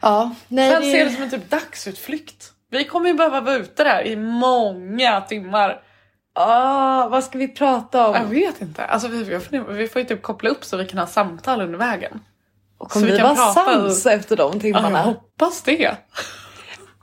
Ja, 0.00 0.34
nej 0.48 0.72
Sen 0.72 0.82
det... 0.82 0.90
ser 0.90 1.04
det 1.04 1.10
som 1.10 1.22
en 1.22 1.30
typ 1.30 1.50
dagsutflykt. 1.50 2.52
Vi 2.70 2.84
kommer 2.84 3.08
ju 3.08 3.14
behöva 3.14 3.40
vara 3.40 3.54
ute 3.56 3.84
där 3.84 4.02
i 4.06 4.16
många 4.16 5.20
timmar. 5.20 5.82
Ah, 6.34 7.08
vad 7.08 7.24
ska 7.24 7.38
vi 7.38 7.48
prata 7.48 8.08
om? 8.08 8.14
Jag 8.14 8.24
vet 8.24 8.60
inte. 8.62 8.84
Alltså 8.84 9.08
vi, 9.08 9.24
vi, 9.24 9.40
får, 9.40 9.72
vi 9.72 9.88
får 9.88 10.02
ju 10.02 10.08
typ 10.08 10.22
koppla 10.22 10.50
upp 10.50 10.64
så 10.64 10.76
vi 10.76 10.86
kan 10.86 10.98
ha 10.98 11.06
samtal 11.06 11.60
under 11.60 11.78
vägen. 11.78 12.20
Och 12.78 12.90
kommer 12.90 13.06
så 13.06 13.12
vi, 13.12 13.16
vi 13.18 13.22
vara 13.22 13.36
sams 13.36 14.06
efter 14.06 14.36
de 14.36 14.42
Ja, 14.42 14.52
jag 14.54 14.60
timmarna? 14.62 14.98
hoppas 15.02 15.62
det. 15.62 15.96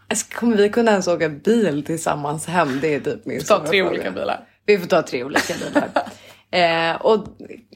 Alltså, 0.09 0.25
Kommer 0.39 0.57
vi 0.57 0.69
kunna 0.69 0.91
ens 0.91 1.07
åka 1.07 1.29
bil 1.29 1.85
tillsammans 1.85 2.45
hem? 2.47 2.79
Det 2.81 2.95
är 2.95 2.99
typ 2.99 3.25
min 3.25 3.39
Ta 3.39 3.45
stora 3.45 3.59
tre 3.59 3.79
fråga. 3.81 3.89
olika 3.89 4.11
bilar. 4.11 4.47
Vi 4.65 4.77
får 4.77 4.87
ta 4.87 5.01
tre 5.01 5.23
olika 5.23 5.53
bilar. 5.53 5.89
eh, 6.91 7.01
och 7.01 7.25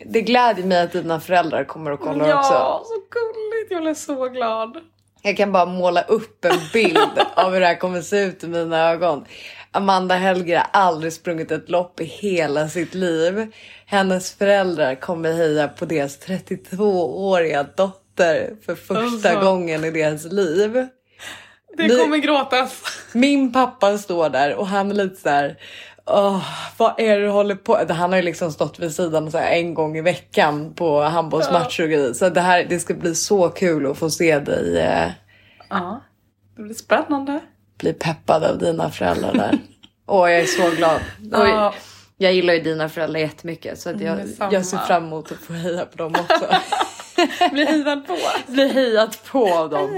det 0.06 0.22
glädjer 0.22 0.66
mig 0.66 0.82
att 0.82 0.92
dina 0.92 1.20
föräldrar 1.20 1.64
kommer 1.64 1.92
och 1.92 2.00
kollar 2.00 2.28
Ja, 2.30 2.40
också. 2.80 2.90
så 2.90 2.96
gulligt. 3.12 3.72
Jag 3.72 3.82
blev 3.82 3.94
så 3.94 4.26
glad. 4.30 4.78
Jag 5.22 5.38
kan 5.38 5.52
bara 5.52 5.66
måla 5.66 6.02
upp 6.02 6.46
en 6.46 6.60
bild 6.74 6.98
av 7.36 7.54
hur 7.54 7.60
det 7.60 7.66
här 7.66 7.76
kommer 7.80 8.02
se 8.02 8.20
ut 8.24 8.44
i 8.44 8.48
mina 8.48 8.90
ögon. 8.90 9.26
Amanda 9.72 10.16
Helger 10.16 10.56
har 10.58 10.68
aldrig 10.82 11.14
sprungit 11.14 11.52
ett 11.52 11.70
lopp 11.70 12.00
i 12.00 12.04
hela 12.04 12.70
sitt 12.70 12.94
liv. 12.94 13.52
Hennes 13.86 14.34
föräldrar 14.34 14.96
kommer 14.96 15.34
heja 15.34 15.68
på 15.68 15.86
deras 15.86 16.20
32-åriga 16.28 17.64
dotter 17.64 18.56
för 18.66 18.76
första 18.76 19.00
Alltså. 19.30 19.40
gången 19.46 19.86
i 19.86 19.92
deras 19.92 20.26
liv. 20.26 20.88
Det 21.78 21.90
kommer 21.90 22.18
gråtas. 22.18 22.84
Min 23.14 23.54
pappa 23.54 23.98
står 23.98 24.30
där 24.30 24.56
och 24.56 24.68
han 24.68 24.92
är 24.92 24.96
lite 24.96 25.22
så 25.22 25.30
här. 25.30 25.58
Åh, 26.10 26.44
vad 26.78 27.00
är 27.00 27.20
det 27.20 27.26
du 27.26 27.30
håller 27.30 27.56
på 27.56 27.78
Han 27.90 28.12
har 28.12 28.18
ju 28.18 28.22
liksom 28.22 28.52
stått 28.52 28.80
vid 28.80 28.96
sidan 28.96 29.32
så 29.32 29.38
en 29.38 29.74
gång 29.74 29.98
i 29.98 30.02
veckan 30.02 30.74
på 30.74 31.02
handbollsmatcher 31.02 31.84
och 31.84 31.90
grejer. 31.90 32.14
Så 32.14 32.30
det 32.30 32.42
här 32.42 32.66
det 32.70 32.80
ska 32.80 32.94
bli 32.94 33.16
så 33.16 33.50
kul 33.50 33.92
att 33.92 33.98
få 33.98 34.10
se 34.10 34.40
dig 34.40 34.80
eh, 34.80 35.10
Ja, 35.70 36.02
det 36.56 36.62
blir 36.62 36.76
spännande. 36.76 37.40
bli 37.78 37.94
peppad 37.94 38.44
av 38.44 38.58
dina 38.58 38.90
föräldrar 38.92 39.34
där. 39.34 39.58
Åh, 40.06 40.32
jag 40.32 40.40
är 40.40 40.46
så 40.46 40.76
glad. 40.76 41.02
Ja. 41.32 41.74
Jag 42.18 42.34
gillar 42.34 42.54
ju 42.54 42.60
dina 42.60 42.90
föräldrar 42.90 43.20
jättemycket 43.20 43.80
så 43.80 43.90
att 43.90 44.02
jag, 44.02 44.18
Detsamma. 44.18 44.54
jag 44.54 44.66
ser 44.66 44.78
fram 44.78 45.06
emot 45.06 45.32
att 45.32 45.38
få 45.38 45.54
heja 45.54 45.86
på 45.86 45.98
dem 45.98 46.16
också. 46.20 46.46
Blir 47.52 47.66
hejad 47.66 48.08
på. 48.08 48.18
Bli 48.52 48.68
hejat 48.68 49.24
på 49.32 49.54
av 49.54 49.70
dem. 49.70 49.90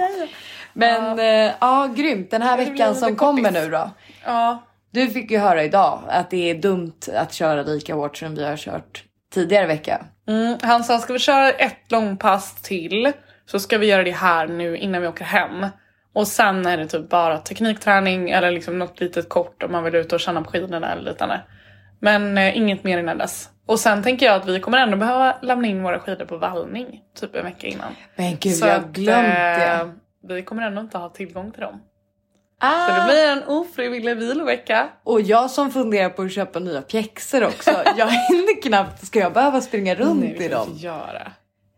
Men 0.73 1.17
ja, 1.17 1.53
ja 1.61 1.89
grymt. 1.95 2.31
Den 2.31 2.41
här 2.41 2.57
veckan 2.57 2.95
som 2.95 3.15
kommer 3.15 3.51
nu 3.51 3.69
då. 3.69 3.89
Ja, 4.25 4.63
Du 4.91 5.07
fick 5.07 5.31
ju 5.31 5.37
höra 5.37 5.63
idag 5.63 5.99
att 6.07 6.29
det 6.29 6.49
är 6.49 6.55
dumt 6.55 6.93
att 7.15 7.33
köra 7.33 7.63
lika 7.63 7.95
hårt 7.95 8.17
som 8.17 8.35
vi 8.35 8.45
har 8.45 8.57
kört 8.57 9.03
tidigare 9.33 9.65
vecka. 9.67 10.05
Mm, 10.27 10.57
han 10.61 10.83
sa, 10.83 10.99
ska 10.99 11.13
vi 11.13 11.19
köra 11.19 11.49
ett 11.51 11.91
långpass 11.91 12.61
till 12.61 13.11
så 13.45 13.59
ska 13.59 13.77
vi 13.77 13.87
göra 13.87 14.03
det 14.03 14.11
här 14.11 14.47
nu 14.47 14.77
innan 14.77 15.01
vi 15.01 15.07
åker 15.07 15.25
hem. 15.25 15.65
Och 16.13 16.27
sen 16.27 16.65
är 16.65 16.77
det 16.77 16.87
typ 16.87 17.09
bara 17.09 17.37
teknikträning 17.37 18.29
eller 18.29 18.51
liksom 18.51 18.79
något 18.79 18.99
litet 18.99 19.29
kort 19.29 19.63
om 19.63 19.71
man 19.71 19.83
vill 19.83 19.95
ut 19.95 20.13
och 20.13 20.19
känna 20.19 20.41
på 20.41 20.51
skidorna 20.51 20.91
eller 20.91 21.11
liknande. 21.11 21.41
Men 21.99 22.37
eh, 22.37 22.57
inget 22.57 22.83
mer 22.83 22.97
innan 22.99 23.17
dess. 23.17 23.49
Och 23.65 23.79
sen 23.79 24.03
tänker 24.03 24.25
jag 24.25 24.35
att 24.35 24.47
vi 24.47 24.59
kommer 24.59 24.77
ändå 24.77 24.97
behöva 24.97 25.37
lämna 25.41 25.67
in 25.67 25.83
våra 25.83 25.99
skidor 25.99 26.25
på 26.25 26.37
vallning 26.37 27.01
typ 27.19 27.35
en 27.35 27.43
vecka 27.43 27.67
innan. 27.67 27.95
Men 28.15 28.37
gud, 28.39 28.55
Så 28.55 28.67
jag 28.67 28.73
har 28.73 28.87
glömt 28.87 29.27
det. 29.27 29.79
eh, 29.81 29.87
vi 30.27 30.43
kommer 30.43 30.63
ändå 30.63 30.81
inte 30.81 30.97
ha 30.97 31.09
tillgång 31.09 31.51
till 31.51 31.61
dem. 31.61 31.81
Ah, 32.61 32.87
Så 32.87 32.93
det 33.01 33.05
blir 33.05 33.25
en 33.27 33.43
ofrivillig 33.43 34.17
vilovecka. 34.17 34.89
Och 35.03 35.21
jag 35.21 35.51
som 35.51 35.71
funderar 35.71 36.09
på 36.09 36.21
att 36.21 36.31
köpa 36.31 36.59
nya 36.59 36.81
pjäxor 36.81 37.43
också. 37.43 37.71
jag 37.97 38.07
hinner 38.07 38.61
knappt. 38.61 39.07
Ska 39.07 39.19
jag 39.19 39.33
behöva 39.33 39.61
springa 39.61 39.95
runt 39.95 40.19
Nej, 40.19 40.45
i 40.45 40.47
dem? 40.47 40.69
göra. 40.75 41.31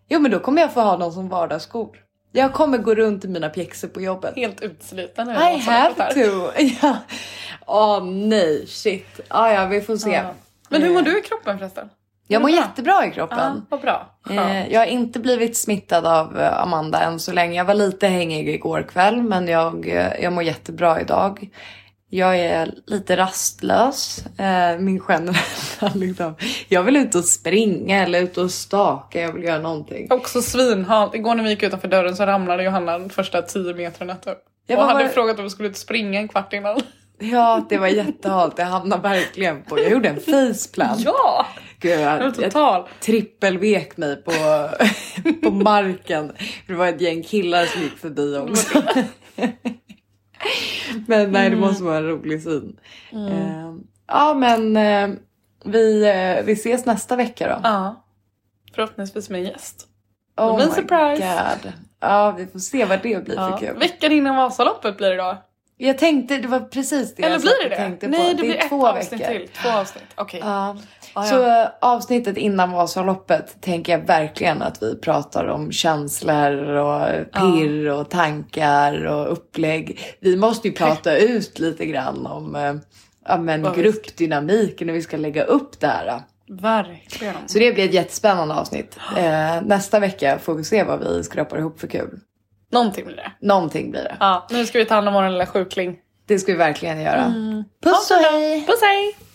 Jo, 0.09 0.19
men 0.19 0.31
då 0.31 0.39
kommer 0.39 0.61
jag 0.61 0.73
få 0.73 0.81
ha 0.81 0.97
dem 0.97 1.11
som 1.11 1.29
vardagsskor. 1.29 1.97
Jag 2.31 2.53
kommer 2.53 2.77
gå 2.77 2.95
runt 2.95 3.25
i 3.25 3.27
mina 3.27 3.49
pjäxor 3.49 3.87
på 3.87 4.01
jobbet. 4.01 4.35
Helt 4.35 4.61
utsliten 4.61 5.27
nu. 5.27 5.33
I 5.33 5.57
have 5.59 6.13
to. 6.13 6.51
Ja. 6.81 6.97
Åh 7.65 8.03
nej, 8.05 8.67
shit. 8.67 9.19
Ah, 9.27 9.51
ja, 9.51 9.65
vi 9.65 9.81
får 9.81 9.97
se. 9.97 10.11
Ja. 10.11 10.33
Men 10.69 10.81
hur 10.81 10.93
mår 10.93 11.01
du 11.01 11.19
i 11.19 11.21
kroppen 11.21 11.57
förresten? 11.59 11.89
Jag 12.31 12.41
mår 12.41 12.49
bra? 12.49 12.57
jättebra 12.57 13.05
i 13.05 13.07
Ja, 13.07 13.13
kroppen. 13.13 13.65
vad 13.69 13.81
bra. 13.81 14.07
Eh, 14.29 14.67
jag 14.73 14.79
har 14.79 14.85
inte 14.85 15.19
blivit 15.19 15.57
smittad 15.57 16.05
av 16.05 16.39
eh, 16.39 16.61
Amanda 16.61 17.01
än 17.01 17.19
så 17.19 17.31
länge. 17.33 17.57
Jag 17.57 17.65
var 17.65 17.73
lite 17.73 18.07
hängig 18.07 18.49
igår 18.49 18.81
kväll 18.91 19.21
men 19.21 19.47
jag, 19.47 19.87
eh, 19.89 20.23
jag 20.23 20.33
mår 20.33 20.43
jättebra 20.43 21.01
idag. 21.01 21.49
Jag 22.13 22.39
är 22.39 22.73
lite 22.87 23.17
rastlös. 23.17 24.25
Eh, 24.39 24.79
min 24.79 24.99
generella 24.99 25.39
liksom. 25.93 26.35
Jag 26.67 26.83
vill 26.83 26.97
ut 26.97 27.15
och 27.15 27.25
springa 27.25 28.03
eller 28.03 28.21
ut 28.21 28.37
och 28.37 28.51
staka. 28.51 29.21
Jag 29.21 29.33
vill 29.33 29.43
göra 29.43 29.59
någonting. 29.59 30.07
Också 30.09 30.41
svinhalt. 30.41 31.15
Igår 31.15 31.35
när 31.35 31.43
vi 31.43 31.49
gick 31.49 31.63
utanför 31.63 31.87
dörren 31.87 32.15
så 32.15 32.25
ramlade 32.25 32.63
Johanna 32.63 32.99
de 32.99 33.09
första 33.09 33.41
10 33.41 33.73
metrarna 33.73 34.15
typ. 34.15 34.37
Jag 34.67 34.79
och 34.79 34.85
bara, 34.85 34.93
hade 34.93 35.09
frågat 35.09 35.37
om 35.37 35.43
vi 35.43 35.49
skulle 35.49 35.69
ut 35.69 35.75
och 35.75 35.79
springa 35.79 36.19
en 36.19 36.27
kvart 36.27 36.53
innan. 36.53 36.81
Ja, 37.19 37.65
det 37.69 37.77
var 37.77 37.87
jättehalt. 37.87 38.53
Jag 38.57 38.65
hamnade 38.65 39.01
verkligen 39.09 39.61
på... 39.63 39.79
Jag 39.79 39.91
gjorde 39.91 40.09
en 40.09 40.19
faceplant. 40.21 40.99
Ja! 41.05 41.45
Gud, 41.81 41.99
Det 41.99 42.05
var 42.05 42.41
jag, 42.41 42.77
jag 42.77 42.87
trippelvek 42.99 43.97
mig 43.97 44.15
på, 44.23 44.31
på 45.43 45.51
marken. 45.51 46.31
Det 46.67 46.73
var 46.73 46.87
ett 46.87 47.01
gäng 47.01 47.23
killar 47.23 47.65
som 47.65 47.81
gick 47.81 47.97
förbi 47.97 48.37
också. 48.37 48.81
men 51.07 51.31
nej, 51.31 51.49
det 51.49 51.55
måste 51.55 51.83
vara 51.83 51.97
en 51.97 52.07
rolig 52.07 52.43
syn. 52.43 52.79
Eh, 53.11 53.73
ja, 54.07 54.33
men 54.33 54.77
eh, 54.77 55.09
vi, 55.65 56.03
eh, 56.09 56.45
vi 56.45 56.51
ses 56.53 56.85
nästa 56.85 57.15
vecka 57.15 57.47
då. 57.47 57.59
Ja. 57.63 58.05
Förhoppningsvis 58.75 59.29
med 59.29 59.39
en 59.41 59.47
gäst. 59.47 59.87
Oh 60.37 60.55
blir 60.55 60.65
my 60.65 60.71
surprise. 60.71 61.39
God. 61.63 61.73
Ja, 61.99 62.31
vi 62.37 62.47
får 62.47 62.59
se 62.59 62.85
vad 62.85 63.01
det 63.01 63.23
blir 63.23 63.35
Ja. 63.35 63.57
för 63.57 63.67
kul. 63.67 63.77
Veckan 63.79 64.11
innan 64.11 64.35
Vasaloppet 64.35 64.97
blir 64.97 65.09
det 65.09 65.15
då. 65.17 65.37
Jag 65.77 65.97
tänkte, 65.97 66.37
det 66.37 66.47
var 66.47 66.59
precis 66.59 67.15
det 67.15 67.23
Eller 67.23 67.35
jag 67.35 67.41
blir 67.41 67.51
det 67.59 67.63
och 67.63 67.69
det? 67.69 67.75
tänkte 67.75 68.05
på. 68.07 68.11
Nej, 68.11 68.33
det, 68.35 68.41
är 68.41 68.45
blir 68.45 68.55
ett 68.57 68.69
två 68.69 68.87
avsnitt 68.87 69.21
veckor. 69.21 69.39
till. 69.39 69.47
Två 69.47 69.69
avsnitt. 69.69 70.03
Okej. 70.15 70.39
Ja. 70.43 70.47
Ja, 70.47 70.77
Så 71.13 71.35
ja. 71.35 71.63
eh, 71.63 71.69
avsnittet 71.81 72.37
innan 72.37 72.71
Vasaloppet 72.71 73.61
tänker 73.61 73.91
jag 73.91 74.07
verkligen 74.07 74.61
att 74.61 74.83
vi 74.83 74.95
pratar 74.95 75.45
om 75.45 75.71
känslor 75.71 76.57
och 76.61 77.31
pirr 77.33 77.89
och 77.89 78.09
tankar 78.09 79.05
och 79.05 79.31
upplägg. 79.31 79.99
Vi 80.19 80.37
måste 80.37 80.67
ju 80.67 80.73
prata 80.73 81.17
ut 81.17 81.59
lite 81.59 81.85
grann 81.85 82.25
om 82.25 82.55
eh, 82.55 82.73
ja, 83.27 83.37
men 83.37 83.61
visst. 83.63 83.75
gruppdynamiken 83.75 84.87
när 84.87 84.93
vi 84.93 85.01
ska 85.01 85.17
lägga 85.17 85.43
upp 85.43 85.79
det 85.79 85.87
här. 85.87 86.21
Verkligen. 86.49 87.35
Så 87.47 87.59
det 87.59 87.73
blir 87.73 87.85
ett 87.85 87.93
jättespännande 87.93 88.55
avsnitt. 88.55 88.97
Eh, 89.17 89.61
nästa 89.61 89.99
vecka 89.99 90.39
får 90.39 90.55
vi 90.55 90.63
se 90.63 90.83
vad 90.83 90.99
vi 90.99 91.23
skrapar 91.23 91.57
ihop 91.57 91.79
för 91.79 91.87
kul. 91.87 92.19
Någonting 92.71 93.05
blir 93.05 93.15
det. 93.15 93.31
Någonting 93.41 93.91
blir 93.91 94.03
det. 94.03 94.17
Ja, 94.19 94.47
nu 94.49 94.65
ska 94.65 94.79
vi 94.79 94.85
ta 94.85 94.95
hand 94.95 95.07
om 95.07 95.13
vår 95.13 95.29
lilla 95.29 95.45
sjukling. 95.45 95.97
Det 96.27 96.39
ska 96.39 96.51
vi 96.51 96.57
verkligen 96.57 97.01
göra. 97.01 97.21
Ha 97.21 97.63
Puss 97.83 98.11
och 98.11 98.17
hej! 98.17 98.65
Puss 98.65 98.81
hej! 98.81 99.30